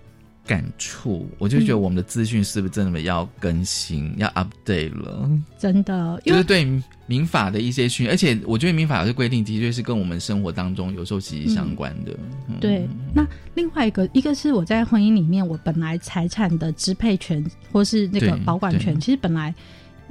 [0.46, 5.30] 感触，我就觉得我们的资讯是不是真的要更新、要 update 了？
[5.60, 6.66] 真的，就是对
[7.10, 12.16] 民法的一些训，而且我觉得民法有些规定的确是跟我们生活当中有时候息息相关的。
[12.62, 19.54] 对，那另外一个，一个是我在婚姻里面，我本来财产的支配权或是那个保管权，其实本来。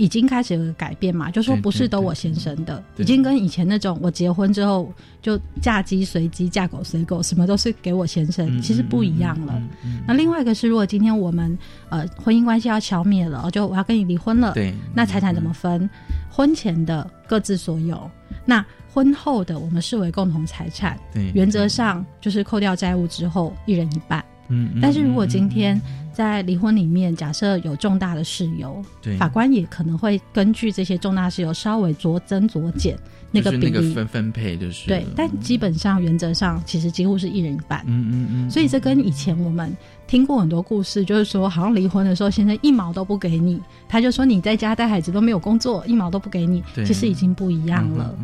[0.00, 1.28] 已经开始有改变嘛？
[1.28, 9.61] 就说不是都我先生的，已经跟以前那种我结婚之后就嫁鸡随鸡，嫁狗随狗，什么都是给我先生，其实不一样了。
[10.06, 11.58] 那另外一个是，如果今天我们
[11.88, 15.90] 呃婚姻关系要消灭了，就我要跟你离婚了，对，那财产怎么分？
[16.38, 18.09] 婚前的各自所有，
[18.44, 20.96] 那婚后的我们视为共同财产。
[21.12, 24.24] 对，原则上就是扣掉债务之后，一人一半。
[24.46, 25.81] 嗯，但是如果今天
[26.12, 32.96] 在离婚里面，假设有重大的事由，对，法官也可能会根据这些重大事由稍微酌增酌减
[33.33, 35.05] 那个比例分分配，就是对。
[35.16, 37.83] 但基本上原则上其实几乎是一人一半。
[37.85, 38.51] 嗯嗯嗯。
[38.51, 39.77] 所以这跟以前我们
[40.09, 48.18] 听过很多故事，就是说好像离婚的时候，先生一毛都不给你，他就说你在家带孩子都没有工作，一毛都不给你，其实已经不一样了。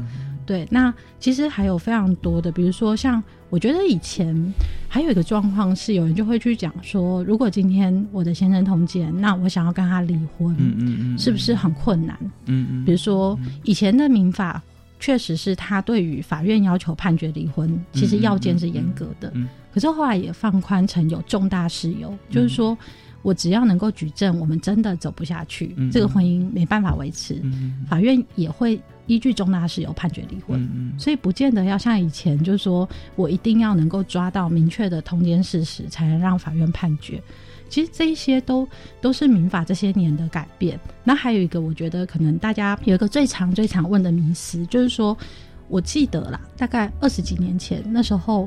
[0.47, 4.55] 对，那其实还有非常多的，比如说像我觉得以前
[4.89, 12.15] 还有一个状况是，有人就会去讲说，如果今天我的先生通奸，那我想要跟他离婚，嗯嗯嗯，是不是很困难？
[12.47, 14.63] 嗯嗯，比如说以前的民法
[15.05, 22.75] 确实是他对于法院要求判决离婚，其实要件是严格的，嗯，可是后来也放宽成有重大事由，就是说
[23.21, 27.43] 我只要能够举证，我们真的走不下去，这个婚姻没办法维持，
[27.87, 28.81] 法院也会。
[29.07, 30.67] 依据重大事由判决离婚，
[30.99, 37.23] 所以不见得要像以前，就是说我一定要能够抓到明确的通奸事实，才能让法院判决。
[37.75, 38.69] 其实这一些都
[39.01, 40.79] 都是民法这些年的改变。
[41.03, 45.17] 那还有一个，我觉得可能大家有一个最常最常问的迷思，就是说。
[45.67, 48.47] 我记得啦，大概二十几年前，那时候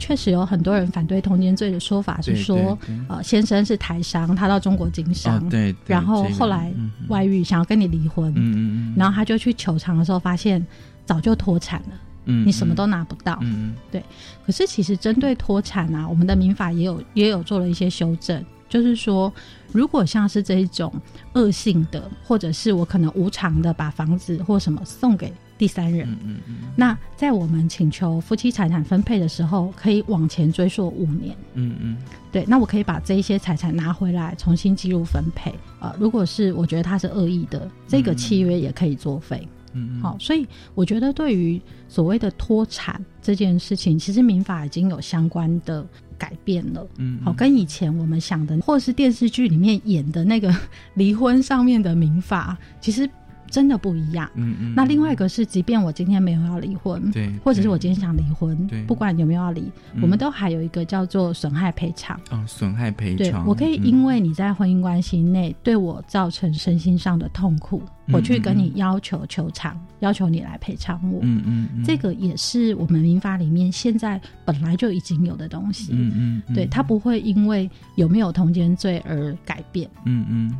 [0.00, 2.76] 确实有很多人反对通奸罪的说法，是说，
[3.08, 6.74] 呃，先生是台商，他到中国经商，对，然后后来
[7.06, 10.66] 外遇，想要跟你离婚，嗯嗯然后他就去求偿的时候，发现
[11.04, 14.02] 早就脱产了，嗯，你什么都拿不到，嗯对。
[14.44, 18.44] 可是其实针对脱产啊，我们的民法也有也有做了一些修正。
[18.68, 19.32] 就是说，
[19.72, 20.92] 如果像是这一种
[21.34, 26.08] 恶性的，或者是我可能无偿的把房子或什么送给第三人。
[26.08, 31.36] 嗯嗯嗯，那在我们请求夫妻财产分配的时候，可以往前追溯五年。
[31.54, 31.96] 嗯嗯，
[32.32, 35.54] 对，那我可以把这一些财产拿回来重新记录分配。
[35.80, 39.48] 呃，如果是我觉得他是恶意的，这个契约也可以作废。
[39.72, 45.86] 嗯，好，所以我觉得对于所谓的脱产这件事情，其实民法已经有相关的
[46.18, 46.86] 改变了。
[46.98, 50.54] 嗯，好，跟以前我们想的，或是电视剧里面演的那个
[50.94, 53.08] 离婚上面的民法，其实。
[53.56, 54.28] 真的不一样。
[54.34, 54.74] 嗯嗯。
[54.76, 62.20] 那另外一个是，即便我今天没有要离婚，对，或者是我今天想离婚，对，不管有没有要离，我们都还有一个叫做损害赔偿。
[62.30, 63.16] 哦，损害赔偿。
[63.16, 67.80] 对，我可以因为你在婚姻关系内对我造成身心上的痛苦，
[68.12, 71.20] 我去跟你要求求偿，要求你来赔偿我。
[71.22, 71.82] 嗯嗯。
[71.82, 75.92] 这个也是我们民法里面现在本来就已经有的东西。
[75.92, 76.54] 嗯嗯。
[76.54, 79.88] 对，它不会因为有没有通奸罪而改变。
[80.04, 80.52] 嗯嗯。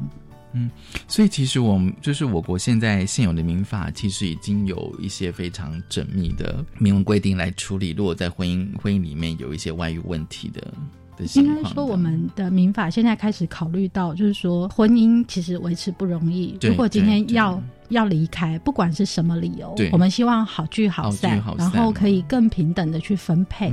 [0.58, 0.70] 嗯，
[1.06, 10.72] 所以其实我们就是我国现在现有的民法，其实已经有一些非常缜密的明文规定来处理，如果在婚姻婚姻里面有一些外遇问题的
[11.16, 16.56] 的应该说，我们的民法现在开始考虑到，就是说婚姻其实维持不容易。
[16.62, 17.60] 如果今天要。
[17.90, 23.70] 要离开，不管是什么理由，我们希望好聚好散，然后可以更平等的去分配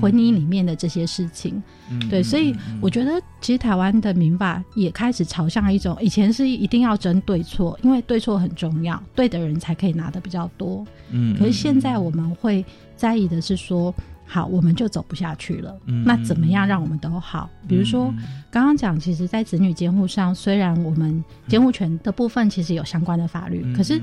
[0.00, 1.60] 婚姻里面的这些事情。
[2.08, 10.86] 对，所以我觉得，其实台湾的民法也开始朝向一种，以前是一定要争对错，因为对错很重要，对的人才可以拿的比较多。
[11.10, 13.92] 嗯，可是现在我们会在意的是说。
[14.26, 15.74] 好，我们就走不下去了。
[16.04, 17.48] 那怎么样让我们都好？
[17.68, 18.12] 比如说，
[18.50, 24.00] 刚刚讲，其实，在子女监护上，虽然我们监护权的部分其实有相关的法律，可是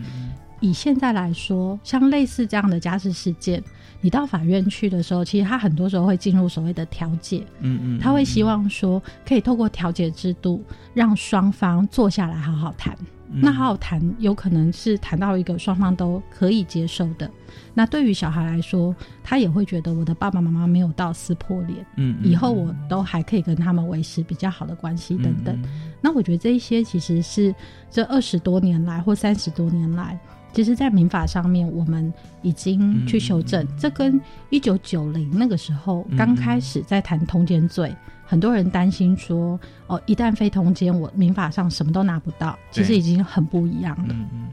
[0.61, 3.61] 以现在来说，像类似这样的家事事件，
[3.99, 7.45] 你到法院去的时候，其实他很多时候会进入所谓的调解。
[7.59, 10.63] 嗯嗯，他会希望说，可以透过调解制度，
[10.93, 12.97] 让双方坐下来好好谈。
[13.35, 17.29] 那好好谈，有可能是谈到一个双方都可以接受的。
[17.73, 25.59] 那对于小孩来说，他也会觉得我的爸爸妈妈没有到撕破脸，嗯，以后我都还可以跟他们维持比较好的关系等等。
[25.99, 27.53] 那我觉得这一些其实是
[27.89, 30.19] 这二十多年来或三十多年来，
[30.53, 32.13] 其实，在民法上面我们
[32.43, 33.65] 已经去修正。
[33.77, 37.95] 这跟一九九零那个时候刚开始在谈通奸罪。
[38.33, 42.57] 很多人担心说，哦，一旦非同间，我民法上什么都拿不到。
[42.71, 44.05] 其实已经很不一样了。
[44.09, 44.47] 嗯嗯。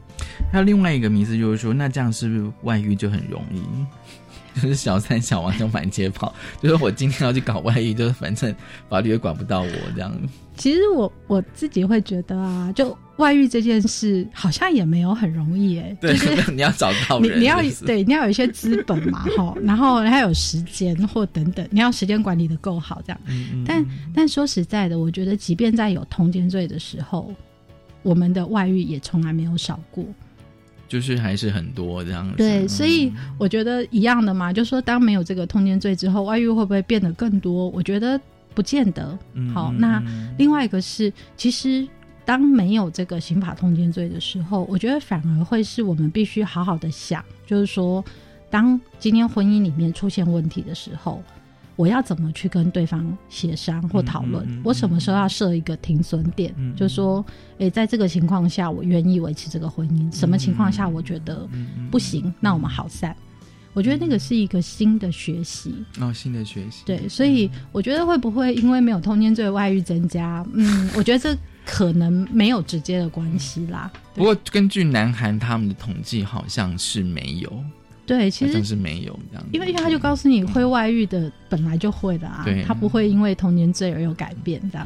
[0.51, 3.59] 还有另外一个名字就是说，那这样是不是外遇就很容易？
[4.61, 8.55] 就是小三小王就满街跑，就是我今天要去搞外遇，就是反正
[8.87, 10.15] 法律也管不到我这样。
[10.61, 15.97] 其实我我自己会觉得啊，就外遇这件事好像也没有很容易哎。
[15.99, 16.15] 对，
[16.53, 23.19] 你要找到人，你要对你要有一些资本嘛 哈，然后还有时间或等等，你要时间管理的够好这样。
[23.65, 23.83] 但
[24.13, 27.33] 但说实在的，我觉得即便在有通奸罪的时候，
[28.03, 30.05] 我们的外遇也从来没有少过。
[30.87, 37.69] 就是还是很多这样子，对，所以我觉得一样的嘛，就说当没有这个通奸罪之后，外遇会不会变得更多？
[37.69, 38.19] 我觉得
[38.53, 39.17] 不见得。
[39.53, 40.01] 好，那
[40.37, 41.87] 另外一个是，其实
[42.25, 48.03] 当没有这个刑法通奸罪的时候，我觉得反而会是我们必须好好的想，就是说，
[48.49, 51.21] 当今天婚姻里面出现问题的时候。
[51.77, 54.45] 我要怎么去跟对方协商或讨论？
[54.63, 56.53] 我什么时候要设一个停损点？
[56.75, 57.25] 就说，
[57.57, 60.15] 诶，在这个情况下，我愿意维持这个婚姻。
[60.15, 61.47] 什么情况下我觉得
[61.89, 62.31] 不行？
[62.39, 63.15] 那我们好散。
[63.73, 66.83] 我觉得那个是一个新的学习哦，新的学习。
[66.85, 70.45] 对，所以我觉得会不会因为没有通奸罪外遇增加？
[70.53, 73.91] 嗯， 我觉得这可能没有直接的关系啦。
[74.13, 77.63] 不过根据南韩他们的统计，好像是没有。
[78.05, 84.85] 对，其实是没有这样，因为因为他就告诉你会外遇的本来就会的啊，他不会因为童年罪而有改变这样。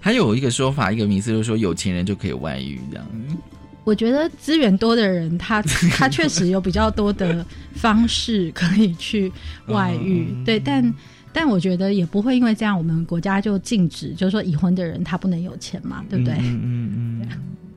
[0.00, 3.06] 还有一个说法，一个迷思就是说有钱人就可以外遇这样。
[3.84, 5.60] 我觉得资源多的人，他
[5.96, 9.32] 他确实有比较多的方式可以去
[9.66, 10.94] 外遇，对，但
[11.32, 16.34] 但我觉得也不会因为这样，我们国家就禁止，就是说已婚的人他不能有钱嘛，对不对？
[16.38, 17.28] 嗯嗯嗯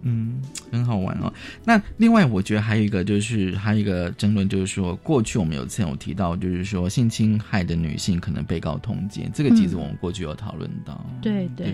[0.05, 0.41] 嗯。
[0.71, 1.31] 很好玩哦。
[1.63, 11.05] 那另外，我觉得还有一个就是，还有一个争论就是说，过去我们有次有提到，就是说性侵害的女性可能被告通奸，这个其实我们过去有讨论到。
[11.21, 11.73] 对对。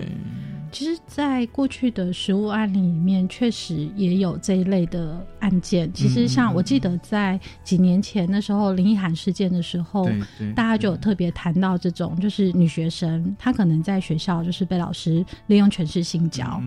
[0.70, 5.92] 其实，在过去的实物案例里面，确实也有这一类的案件。
[5.92, 10.08] 其实，像我记得在几年前的时候林奕涵事件的时候，
[10.56, 16.58] 大家就有特别谈到这种，就是女学生她可能在学校就是被老师利用权势性交，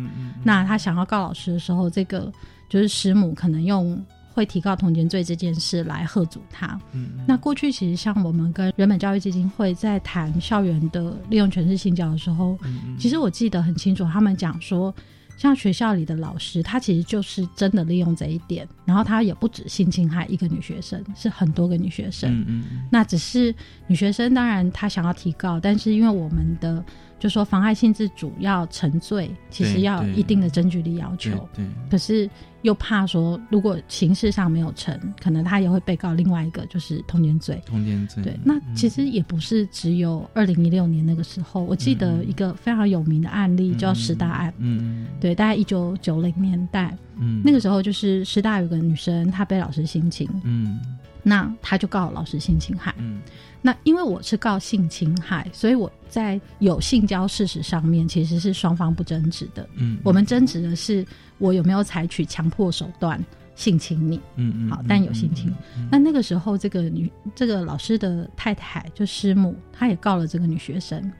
[0.44, 2.32] 那她想要告老师的时候，这个
[2.70, 4.00] 就是师母可能用。
[4.36, 6.78] 会提高通奸罪这件事来贺阻他。
[6.92, 12.60] 嗯，那过去其实像我们跟人本教育基金会在谈校园的利用权势性教的时候，
[13.00, 14.94] 其实我记得很清楚，他们讲说，
[15.38, 22.30] 像学校里的老师，他其实就是真的利用这一点，然后他也不止性侵害一个女学生，是很多个女学生。
[22.30, 23.56] 嗯嗯，那只是
[23.88, 26.84] 女学生，当然她想要提高，但是因为我们的。
[27.20, 31.32] 就说妨害性质主要成罪，其实要一定的证据力要求。
[31.54, 32.30] 对，可是
[32.62, 37.62] 又怕说，如果刑事上没有成，可能他也会被告另外一个就是通奸罪。
[37.66, 38.24] 通奸罪。
[38.24, 44.54] 对，那其实也不是只有二零一六年那个时候，我记得一个非常有名的案例叫十大案。
[44.58, 50.28] 嗯对，大概一九九零年代，嗯，那个时候就是师大有个女生，她被老师性侵。
[50.44, 50.80] 嗯。
[51.28, 52.94] 那她就告老师性侵害。
[52.98, 53.22] 嗯。
[53.66, 59.68] 那因为我是告性侵害，所以我在有性交事实上面其实是双方不争执的。
[59.74, 61.04] 嗯，我们争执的是
[61.40, 63.20] 我有没有采取强迫手段
[63.56, 64.22] 性侵你。
[64.36, 65.52] 嗯嗯，好，但有性侵。
[65.92, 71.12] 那那个时候，这个女这个老师的太太就师母，她也告了这个女学生。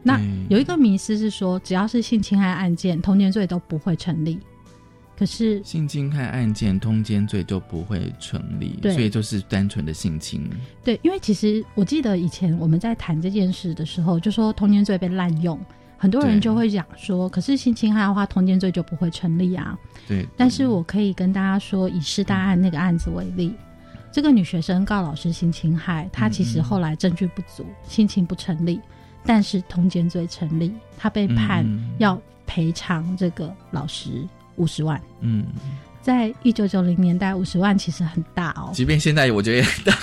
[0.00, 4.38] 那有一个迷思是说，只要是性侵害案件，童年罪都不会成立。
[5.18, 10.48] 可是性侵害案件通奸罪就不会成立，所以就是单纯的性侵。
[10.84, 15.58] 对，因为其实我记得以前我们在谈这件事的时候，就说通奸罪被滥用，
[15.96, 19.76] 很多人就会讲说，可是性侵害的话，通奸罪就不会成立啊。
[20.06, 20.24] 对。
[20.36, 23.52] 但是我可以跟大家说，以师大案那个案子为例，
[24.12, 28.80] 这个女学生告老师性侵害，她其实后来证据不足，性侵不成立，
[29.24, 31.66] 但是通奸罪成立，她被判
[31.98, 32.16] 要
[32.46, 34.24] 赔偿这个老师。
[34.58, 35.46] 五十万，嗯，
[36.02, 38.70] 在一九九零年代，五十万其实很大哦。
[38.74, 39.96] 即便现在，我觉得也大。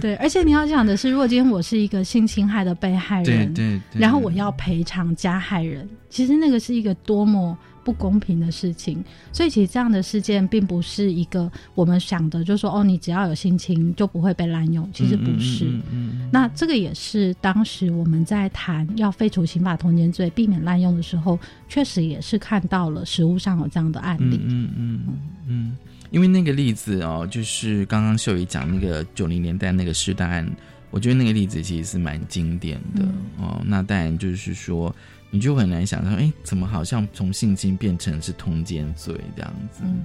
[0.00, 7.56] 对，而且你要想的是，如果今天我是一个性侵害的被害人，对对，然后我要赔偿加害人，其实那个是一个多么。
[7.88, 15.64] 不公平的事情，所以其实这样的事件并不是一个我们想的，就是说哦，你只要有性侵就不会被滥用，其实不是。
[15.90, 24.38] 嗯那这个也是当时我们在谈要废除刑法通奸罪、避免滥用的时候，确实也是看到了实物上有这样的案例。
[24.44, 25.00] 嗯嗯
[25.46, 25.76] 嗯，
[26.10, 30.46] 因为那个例子哦，就是刚刚秀仪讲那个九零年代那个师大案，
[30.90, 33.02] 我觉得那个例子其实是蛮经典的
[33.38, 33.62] 哦。
[33.64, 34.94] 那当然就是说。
[35.30, 39.82] 你就很难想象，哎，怎么好像从性侵变成是通奸罪这样子？
[39.84, 40.02] 嗯，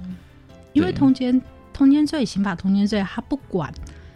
[0.72, 1.40] 因为通奸
[1.72, 3.72] 通奸罪刑法通奸罪，他不管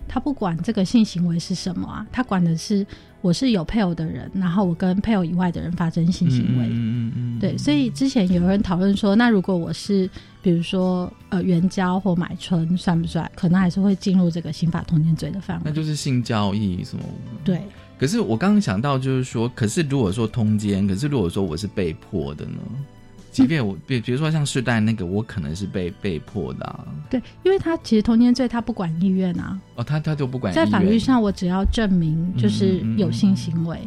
[0.07, 2.87] 他不管这个性行为是什么啊，他管的是
[3.21, 6.67] 我是有配偶的人，然后我跟配偶以外的人发生性行为。
[6.67, 7.39] 嗯嗯嗯。
[7.39, 10.09] 对，所以之前有人讨论说，那如果我是
[10.43, 13.31] 比如说呃援交或买春，算不算？
[13.35, 15.63] 可能还是会进入这个刑法通奸罪的范围。
[15.65, 17.03] 那就是性交易什么？
[17.45, 17.63] 对。
[17.99, 22.59] 可是我刚刚想到，就是说，可是如果说通奸，可是如果说我是被迫的呢？
[23.31, 26.87] 即便我比比如说像世代那个，我可能是被被迫的。
[27.11, 29.61] 对，因为他其实通奸罪他不管意愿啊。
[29.77, 30.53] 哦，他他就不管。
[30.53, 33.79] 在法律上，我只要证明就是有性行为。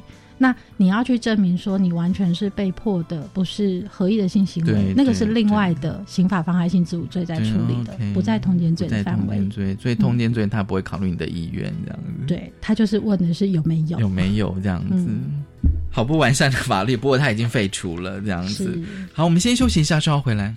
[0.42, 9.40] 那你要去证明说你完全是被迫的，不是合意的性行为，那个是另外的刑法妨害性自主罪在处理的，不在通奸罪的范围。
[9.50, 12.26] 罪，所以通奸罪他不会考虑你的意愿这样子。
[12.26, 15.08] 对他就是问的是有没有有没有这样子，
[15.92, 18.82] 好不完善的法律，不过他已经废除了这样子。
[19.14, 20.56] 好，我们先休息一下，稍后回来。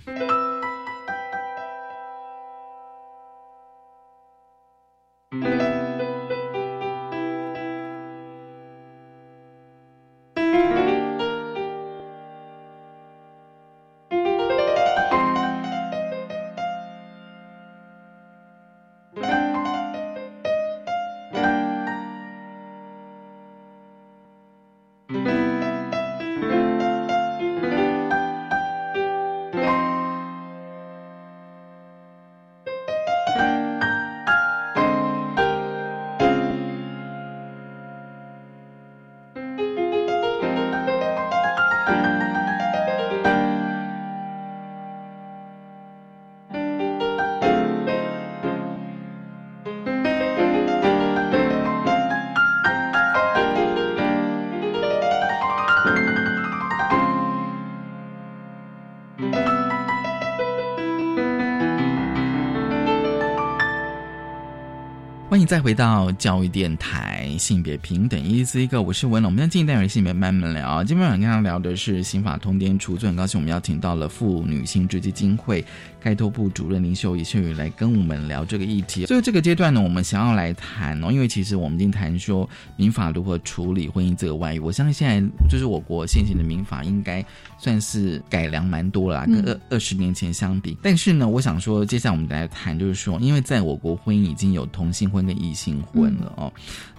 [65.55, 69.31] 再回到教育电台，性别平等，一思一个，我是文龙。
[69.31, 73.09] 我们今天单元性别慢慢聊，今天晚上跟大家聊的是刑法通奸除最。
[73.09, 75.63] 很高兴我们邀请到了妇女性质基金会
[75.99, 79.05] 开拓部主任林秀仪秀宇来跟我们聊这个议题。
[79.07, 84.59] 所以这个阶段呢，我们想要来谈哦，因为其实我们已经谈说民法如何处理婚姻这个外遇。
[84.59, 87.23] 我相信现在就是我国现行的民法应该
[87.57, 90.77] 算是改良蛮多了，跟二二十年前相比。
[90.81, 95.25] 但是呢，我想说，接下来我们来谈，就是说，因为在我国婚姻已经有同性婚。
[95.25, 96.53] 跟异性婚了哦，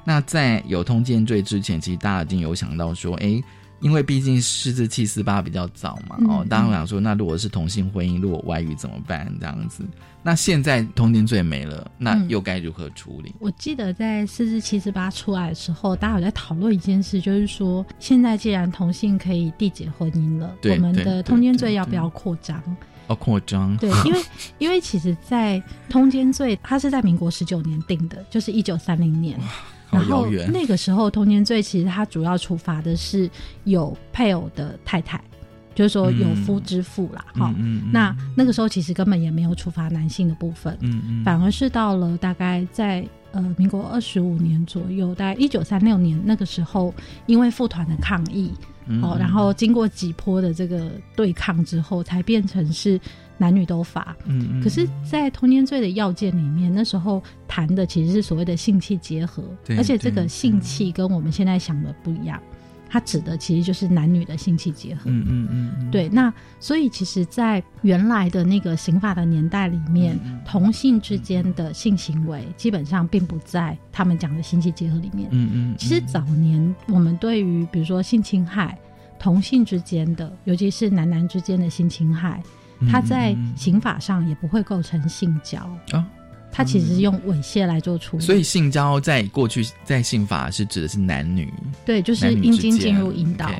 [0.07, 3.43] 那在有通奸罪之前，其实大家已经有想到说，哎，
[3.81, 9.31] 因为毕竟四至七四八比较早嘛，哦，当然想说，那如果是同性婚姻，如果外遇怎么办？
[9.41, 9.85] 这样子，
[10.23, 13.35] 那现在通奸罪没了，那又该如何处理？
[13.41, 22.63] 我记得在四至七四八出来的时候，大家有在讨论一件事，就是说，现在既然同性可以缔结婚姻了，我们的通奸罪要不要扩张？
[23.09, 23.77] 要扩张？
[23.77, 24.23] 对，因为
[24.59, 29.39] 因为其实，在通奸罪，它是在民国十九年定的，就是一九三零年。
[29.91, 33.31] 然后那个时候，童年罪其实它主要处罚的是
[33.65, 35.23] 有配偶的太太，
[35.75, 37.25] 就是说有夫之妇啦。
[37.35, 37.55] 哈，
[37.93, 40.77] 那那个时候其实根本也没有处罚男性的部分，
[41.25, 46.93] 反而是到了大概在呃民国二十五年左右，大概一九三六年那个时候，
[47.27, 48.53] 因为妇团的抗议，
[49.03, 53.01] 哦，然后经过几波的这个对抗之后，才变成是。
[53.39, 59.43] 男女都罚，嗯，可是，在通奸罪的要件里面，那时候谈的其实是所谓的性器结合，
[59.77, 62.41] 而且这个性器跟我们现在想的不一样，
[62.89, 66.09] 它指的其实就是男女的性器结合，嗯嗯嗯，对。
[66.09, 75.75] 那所以，其实，在原来的那个刑法的年代里面，同性之间的性行为基本上并不在他们讲的性器结合里面，嗯嗯。
[75.77, 78.79] 其实早年我们对于比如说性侵害，
[79.19, 82.43] 同性之间的，尤其是男男之间的性侵害。
[82.91, 85.59] 他在刑法上也不会构成性交
[85.93, 86.05] 啊，
[86.53, 88.23] 他其实是用猥亵来做处理。
[88.23, 91.53] 所以性交在过去在性法是指的是男女，
[91.85, 93.51] 对，就是阴茎进入阴道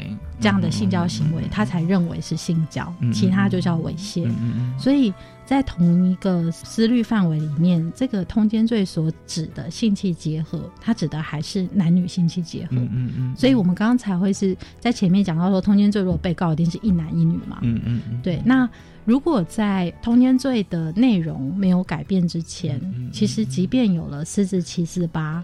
[0.41, 4.31] 这样的性交行为，他才认为是性交，其他就叫猥亵。
[4.79, 5.13] 所以
[5.47, 12.77] 在同一个思虑范围里面，这个通奸罪所指的性器结合，它指的还是男女性器结合。
[12.77, 17.61] 嗯嗯所以我们刚刚才会是在前面讲到说，通奸罪如果被告一定是一男一女嘛。
[17.63, 18.21] 嗯嗯嗯。
[18.23, 18.69] 对，那。
[19.07, 22.79] 如果在通奸罪的内容没有改变之前，
[23.11, 25.43] 其实即便有了四至七四八，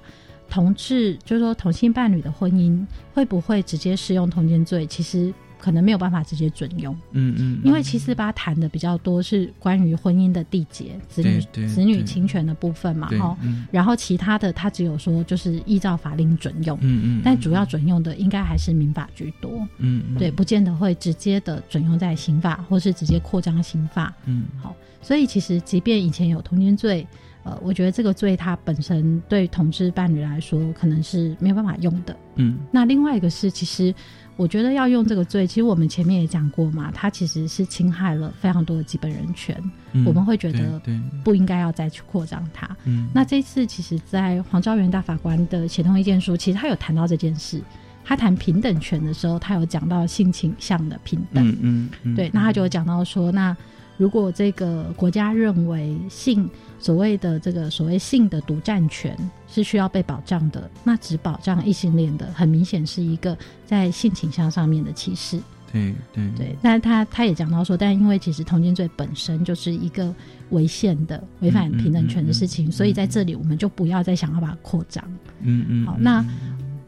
[0.50, 2.84] 同志就是说同性伴侣的婚姻
[3.14, 4.84] 会不会直接适用通奸罪？
[4.84, 5.32] 其实。
[5.62, 13.38] 可能没有办法直接准用，嗯嗯，因为七四八谈的比较多是关于婚姻的缔结、子女子女侵权的部分嘛，哈，
[13.70, 27.06] 然后其他的他只有说就是依照法令准用，嗯嗯，但主要准用的应该还是民法居多，嗯，对，不见得会直接的准用在刑法，或是直接扩张刑法，嗯，好，所以其实即便以前有通奸罪，
[27.44, 33.94] 呃，我觉得这个罪它本身对同志伴侣来说可能是没有办法用的，嗯，那另外一个是其实。
[34.43, 39.57] 我觉得要用这个罪，其实我们前面也讲过嘛，它其实是侵害了非常多的基本人权，
[40.05, 40.82] 我们会觉得
[41.22, 42.68] 不应该要再去扩张它。
[43.14, 47.62] 那这次其实，在黄昭元大法官的协同意见书，其实他有谈到这件事，
[48.05, 51.49] 他谈平等权的时候，他有讲到性倾向的平等。
[51.61, 53.57] 嗯嗯，对，那他就有讲到说，那
[53.97, 56.51] 如果这个国家认为性。
[56.82, 59.16] 所谓的这个所谓性的独占权
[59.46, 65.40] 是需要被保障的，那只保障异性恋的，很明显是一个在性倾向上面的歧视。
[65.72, 70.14] 对对对，但他他也讲到说，但因为其实同性罪本身就是一个
[70.50, 75.02] 违宪的、违反平等权的事情，所以在这里我们就不要再想要把它扩张。
[75.40, 76.22] 嗯嗯，好，那。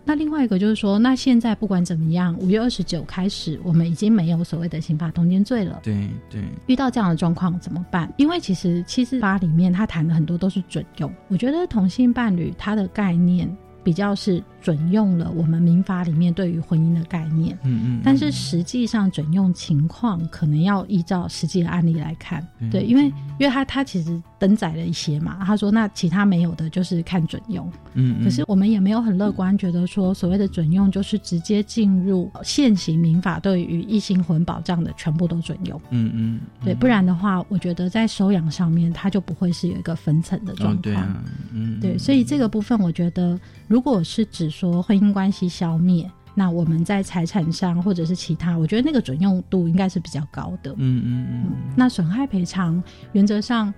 [0.05, 5.81] 那另外一个就是说，那现在不管怎么样，五月二十九开始，我们已经没有所谓的刑法通奸罪了。
[5.83, 8.13] 对对，遇到这样的状况怎么办？
[8.17, 13.49] 因为其实七四八里面他谈的很多都是准用，我觉得同性伴侣他的概念
[13.83, 14.43] 比较是。
[14.65, 22.43] 准用了我们民法里面对于婚姻的概念，嗯嗯，但是实际上准用情况可能要依照实际的案例来看，
[22.73, 50.73] 对，因为因为他他其实登载了一些嘛，他说那其他没有的就是看准用，嗯，可是我们也没有很乐观，觉得说所谓的准用就是直接进入现行民法对于异性婚保障的全部都准用，嗯嗯，对，不然的话，我觉得在收养上面它就不会是有一个分层的状况，嗯，对，所以这个部分我觉得如果是指说婚姻关系消灭，那我们在财产上或者是其他，我觉得那个准用度应该是比较高的。
[50.79, 51.27] 嗯嗯。
[51.31, 51.53] 嗯。
[51.77, 52.83] 那损害赔偿
[53.13, 53.73] 原则上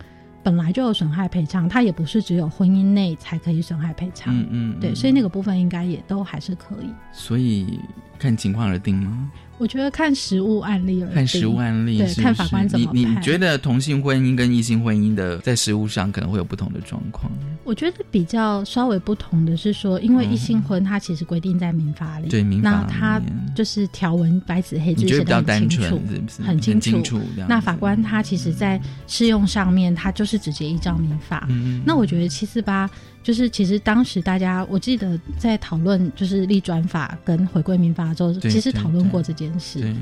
[0.46, 4.32] 本来就有损害赔偿，它也不是只有婚姻内才可以损害赔偿。
[4.32, 4.80] 嗯嗯。
[4.80, 6.86] 对，所以那个部分应该也都还是可以。
[7.12, 7.80] 所以
[8.16, 9.28] 看情况而定吗？
[9.58, 12.94] 我觉得看实物案例了，看实物案例，对，看法官怎么判。
[12.94, 17.32] 你你觉得同性婚姻跟异性婚姻的在实物上可能会有不同的状况？
[17.66, 23.20] 我觉得比较稍微不同的是说，因为异性婚它其实规定在民法里，对民法，那它
[23.54, 26.00] 就是条文白纸黑字写的很清楚，
[26.42, 27.20] 很清楚。
[27.48, 31.48] 那法官他其实在适用上面，他就是直接依照民法。
[31.84, 32.88] 那我觉得七四八。
[33.22, 39.92] 就是其实当时大家，我记得在讨论就是立专法跟回归民法的时候，其实讨论过这件事。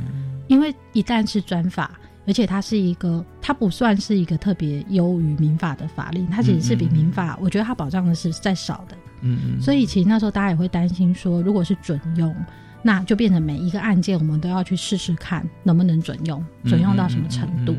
[0.46, 8.96] 因为一旦是专法，而且它是一个，它不算是一个特别优于民法的法令，它其实是比民法，我觉得它保障的是再少的。
[9.22, 9.60] 嗯嗯。
[9.60, 12.34] 所以其实那时候大家也会担心说，如果是准用，
[12.82, 17.74] 那就变成每一个案件我们都要去试试看能不能准用，准用到什么程度。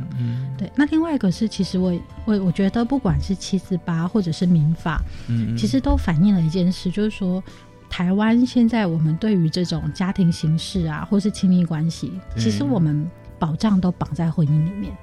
[0.58, 1.93] 对，那另外一个是，其实我
[2.26, 7.43] 我我觉得不管是七四八或者是民法，嗯，其实都反映了一件事，就是说
[7.89, 13.08] 台湾现在我们对于这种家庭形式啊，或是亲密关系，其实我们
[13.39, 14.95] 保障都绑在婚姻里面。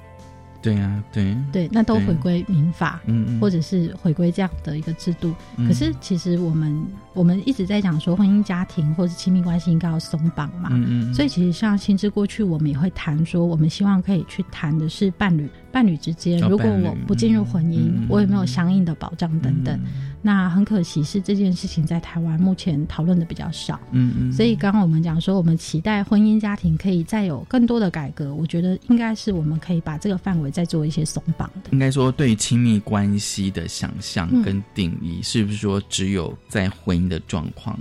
[0.61, 5.35] 对呀，对对，那都回归民法，嗯，或者是回归这样的一个制度。
[5.57, 11.15] 可是其实我们我们一直在讲说婚姻家庭或者亲密关系应该要松绑嘛，嗯嗯。
[11.15, 19.77] 所以其实像新知过去，我们也会谈说，我们希望可以去谈的是伴侣伴侣之间，如果我不进入婚姻，我有没有相应的保障等等。
[20.25, 31.71] 那很可惜是这件事情在台湾目前讨论的比较少，嗯嗯，所以刚刚我们讲说，我们期待婚姻家庭可以再有更多的改革，我觉得应该是我们可以把这个范围再做一些松绑的。
[31.73, 37.79] 应该说，对亲密关系的想象跟定义，是不是说只有在婚姻的状况？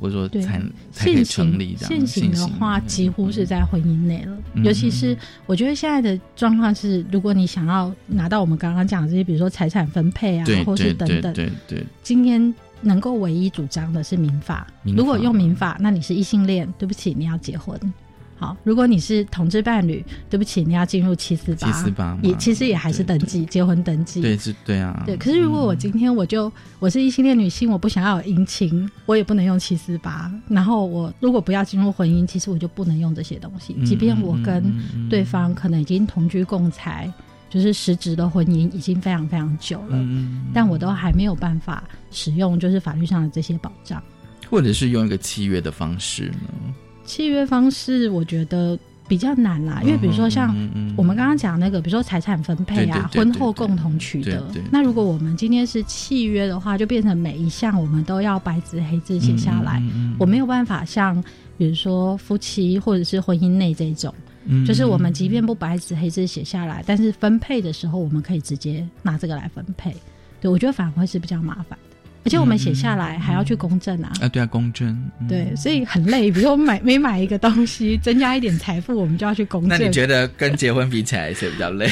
[0.00, 1.88] 或者说才才可以成立这样。
[1.88, 4.36] 现行的话，几乎是在婚姻内了。
[4.64, 14.66] 尤其是我觉得现在的状况是，如果你想要拿到我们刚刚讲的这些，比如说财产分配啊，或是等等，对对，今天能够唯一主张的是民法。
[14.84, 17.78] 如果用民法，那你是异性恋，对不起，你要结婚。
[18.40, 24.22] 好，如果你是同志伴侣，对不起，你要进入七四八，七四八也其实也还是登记结婚登记。
[24.22, 25.02] 对，是，对啊。
[25.04, 30.32] 对，可是如果我今天我就我是异性恋女性，我不想要有姻亲，我也不能用七四八。
[30.48, 33.74] 然后我如果不要进入婚姻，其实我就不能用这些东西。
[33.84, 34.74] 即便我跟
[35.10, 37.12] 对方可能已经同居共财，
[37.50, 40.02] 就是实质的婚姻已经非常非常久了，
[40.54, 44.02] 但我都还没有办法使用就是法律上的这些保障，
[44.48, 46.74] 或者是用一个契约的方式呢？
[47.10, 50.54] 契约方式我觉得比较难啦，因为比如说像
[50.96, 54.46] 我们刚刚讲那个，比如说财产分配啊，婚后共同取得。
[54.70, 59.82] 那如果我们今天是契约的话，就变成每一项我们都要白纸黑字写下来。
[60.16, 61.20] 我没有办法像
[61.58, 64.14] 比如说夫妻或者是婚姻内这种，
[64.64, 69.92] 就是我们即便不白纸黑字写下来，但是分配的时候我们可以直接拿这个来分配。
[70.40, 71.76] 对我觉得反而会是比较麻烦。
[72.24, 74.12] 而且我们写下来还要去公证啊！
[74.20, 75.10] 啊，对啊，公证。
[75.28, 76.30] 对，所以很累。
[76.30, 79.70] 比如说买每买一个东西，增加一点财富，我们就要去公证。
[79.70, 81.90] 那你觉得跟结婚比起来，谁比较累？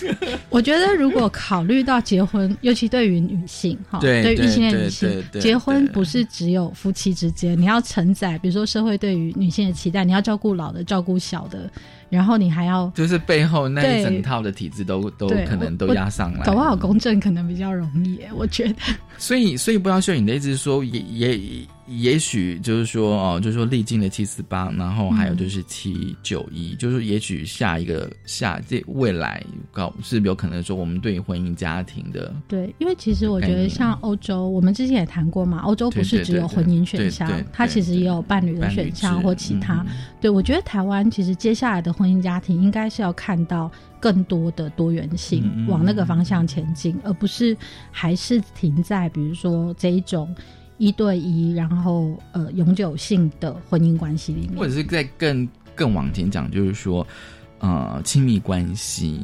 [0.50, 11.70] 我觉得如果考虑到结婚，尤其对于女性哈，对异性恋女性，结婚不是只有夫妻之间，你要承载，比如说社会对于女性的期待，你要照顾老的，照顾小的。
[12.10, 18.74] 然后你还要，就是背后那一整套的体制都都可能都压上来，搞不好公正可能比较容易，我觉得。
[19.16, 21.66] 所以，所以不要秀你的意思是说，也也。
[21.90, 39.84] 也许就是说哦，就是说历经了七四八，然后还有就是七九一，就是也许下一个下这未来搞是有可能说我们对婚姻家庭的对，因为其实我觉得像欧洲，我们之前也谈过嘛，欧洲不是只有婚姻选项，它其实也有伴侣的选项或其他。
[40.20, 43.68] 对我觉得台湾其实接下来的婚姻家庭应该是要看到
[43.98, 47.56] 更多的多元性，往那个方向前进，而不是
[47.90, 50.32] 还是停在比如说这一种。
[50.80, 57.06] 一对一，然后呃，永久性的婚姻关系里面，或者是在更更往前讲，就是说，
[57.58, 59.20] 呃，亲密关系。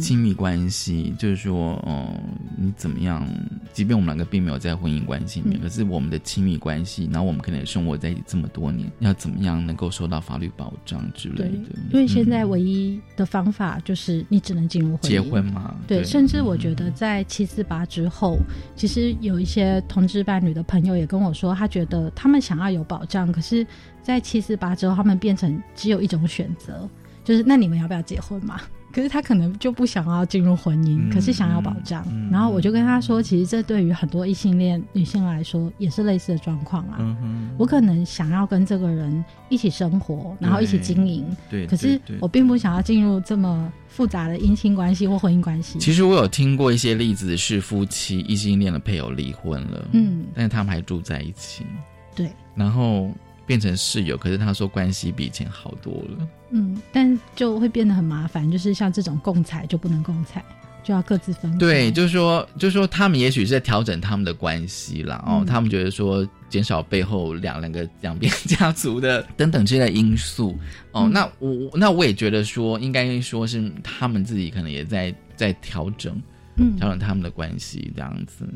[0.00, 2.14] 亲密关系就是说，嗯，
[2.56, 3.26] 你怎么样？
[3.72, 11.70] 即便我们两个并没有在婚姻关系里面，可是我们的亲密关系，然后我们可能生活在一起这么多年，要怎么样能够受到法律保障之类的？
[11.92, 15.76] 因为现在唯一的方法就是你只能进入婚姻结婚嘛。
[15.86, 18.38] 对，甚至我觉得在七四八之后，
[18.76, 23.66] 其实有一些同志伴侣的朋友也跟我说，他觉得他们想要有保障，可是，
[24.02, 26.88] 在七四八之后，他们变成只有一种选择，
[27.24, 28.60] 就是那你们要不要结婚嘛？
[28.94, 32.06] 可是他可能就不想要进入婚姻，可是想要保障。
[32.30, 37.16] 然后我就跟他说，其实这对于很多异性恋女性来说也是类似的状况啊。
[37.58, 41.26] 我可能想要跟这个人一起生活，然后一起经营。
[41.50, 45.78] 对，可是我并不想要进入这么复杂的姻亲关系或婚姻关系。
[45.80, 51.66] 其实我有听过一些例子，是夫妻异性恋的配偶离婚了，嗯，但是他们还住在一起。
[52.14, 53.10] 对，然后。
[53.46, 56.26] 变成室友，可是他说关系比以前好多了。
[56.56, 60.40] 嗯，但就会变得很麻烦，就是像这种共采就不能共采，
[60.84, 61.58] 就要各自分。
[61.58, 65.20] 对，就是说，就是说，他们也许是在调整他们的关系啦。
[65.26, 70.56] 哦，他们觉得说减少背后两两个两边家族的等等这些因素。
[70.92, 76.16] 哦，那我那我也觉得说，应该说是他们自己可能也在在调整，
[76.56, 78.46] 嗯，调整他们的关系这样子。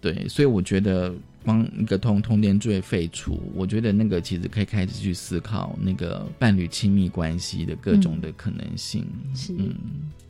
[0.00, 1.14] 对，所以我觉得。
[1.44, 9.04] 帮一个通通奸罪废除，我觉得那个其实可以开始去思考那个伴侣亲密关系的各种的可能性。
[9.34, 9.74] 是，嗯，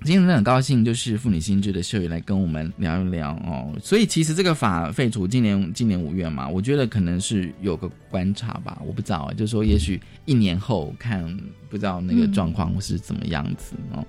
[0.03, 3.73] 今天很高兴，就是妇女心智的秀宇来跟我们聊一聊哦。
[3.81, 11.25] 所以其实这个法废除，今年今年五月嘛，我觉得可能是有个观察吧，我不知道，就是说也许一年后看，
[11.71, 14.05] 不知道那个状况是怎么样子哦。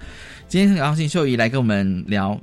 [0.47, 2.39] 今天很高兴秀仪来跟我们聊。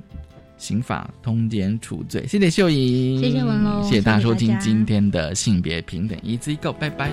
[0.57, 7.11] 刑法通奸处罪，谢谢秀仪，谢谢文龙，谢谢大家收听今天的性别平等一字一个，拜拜。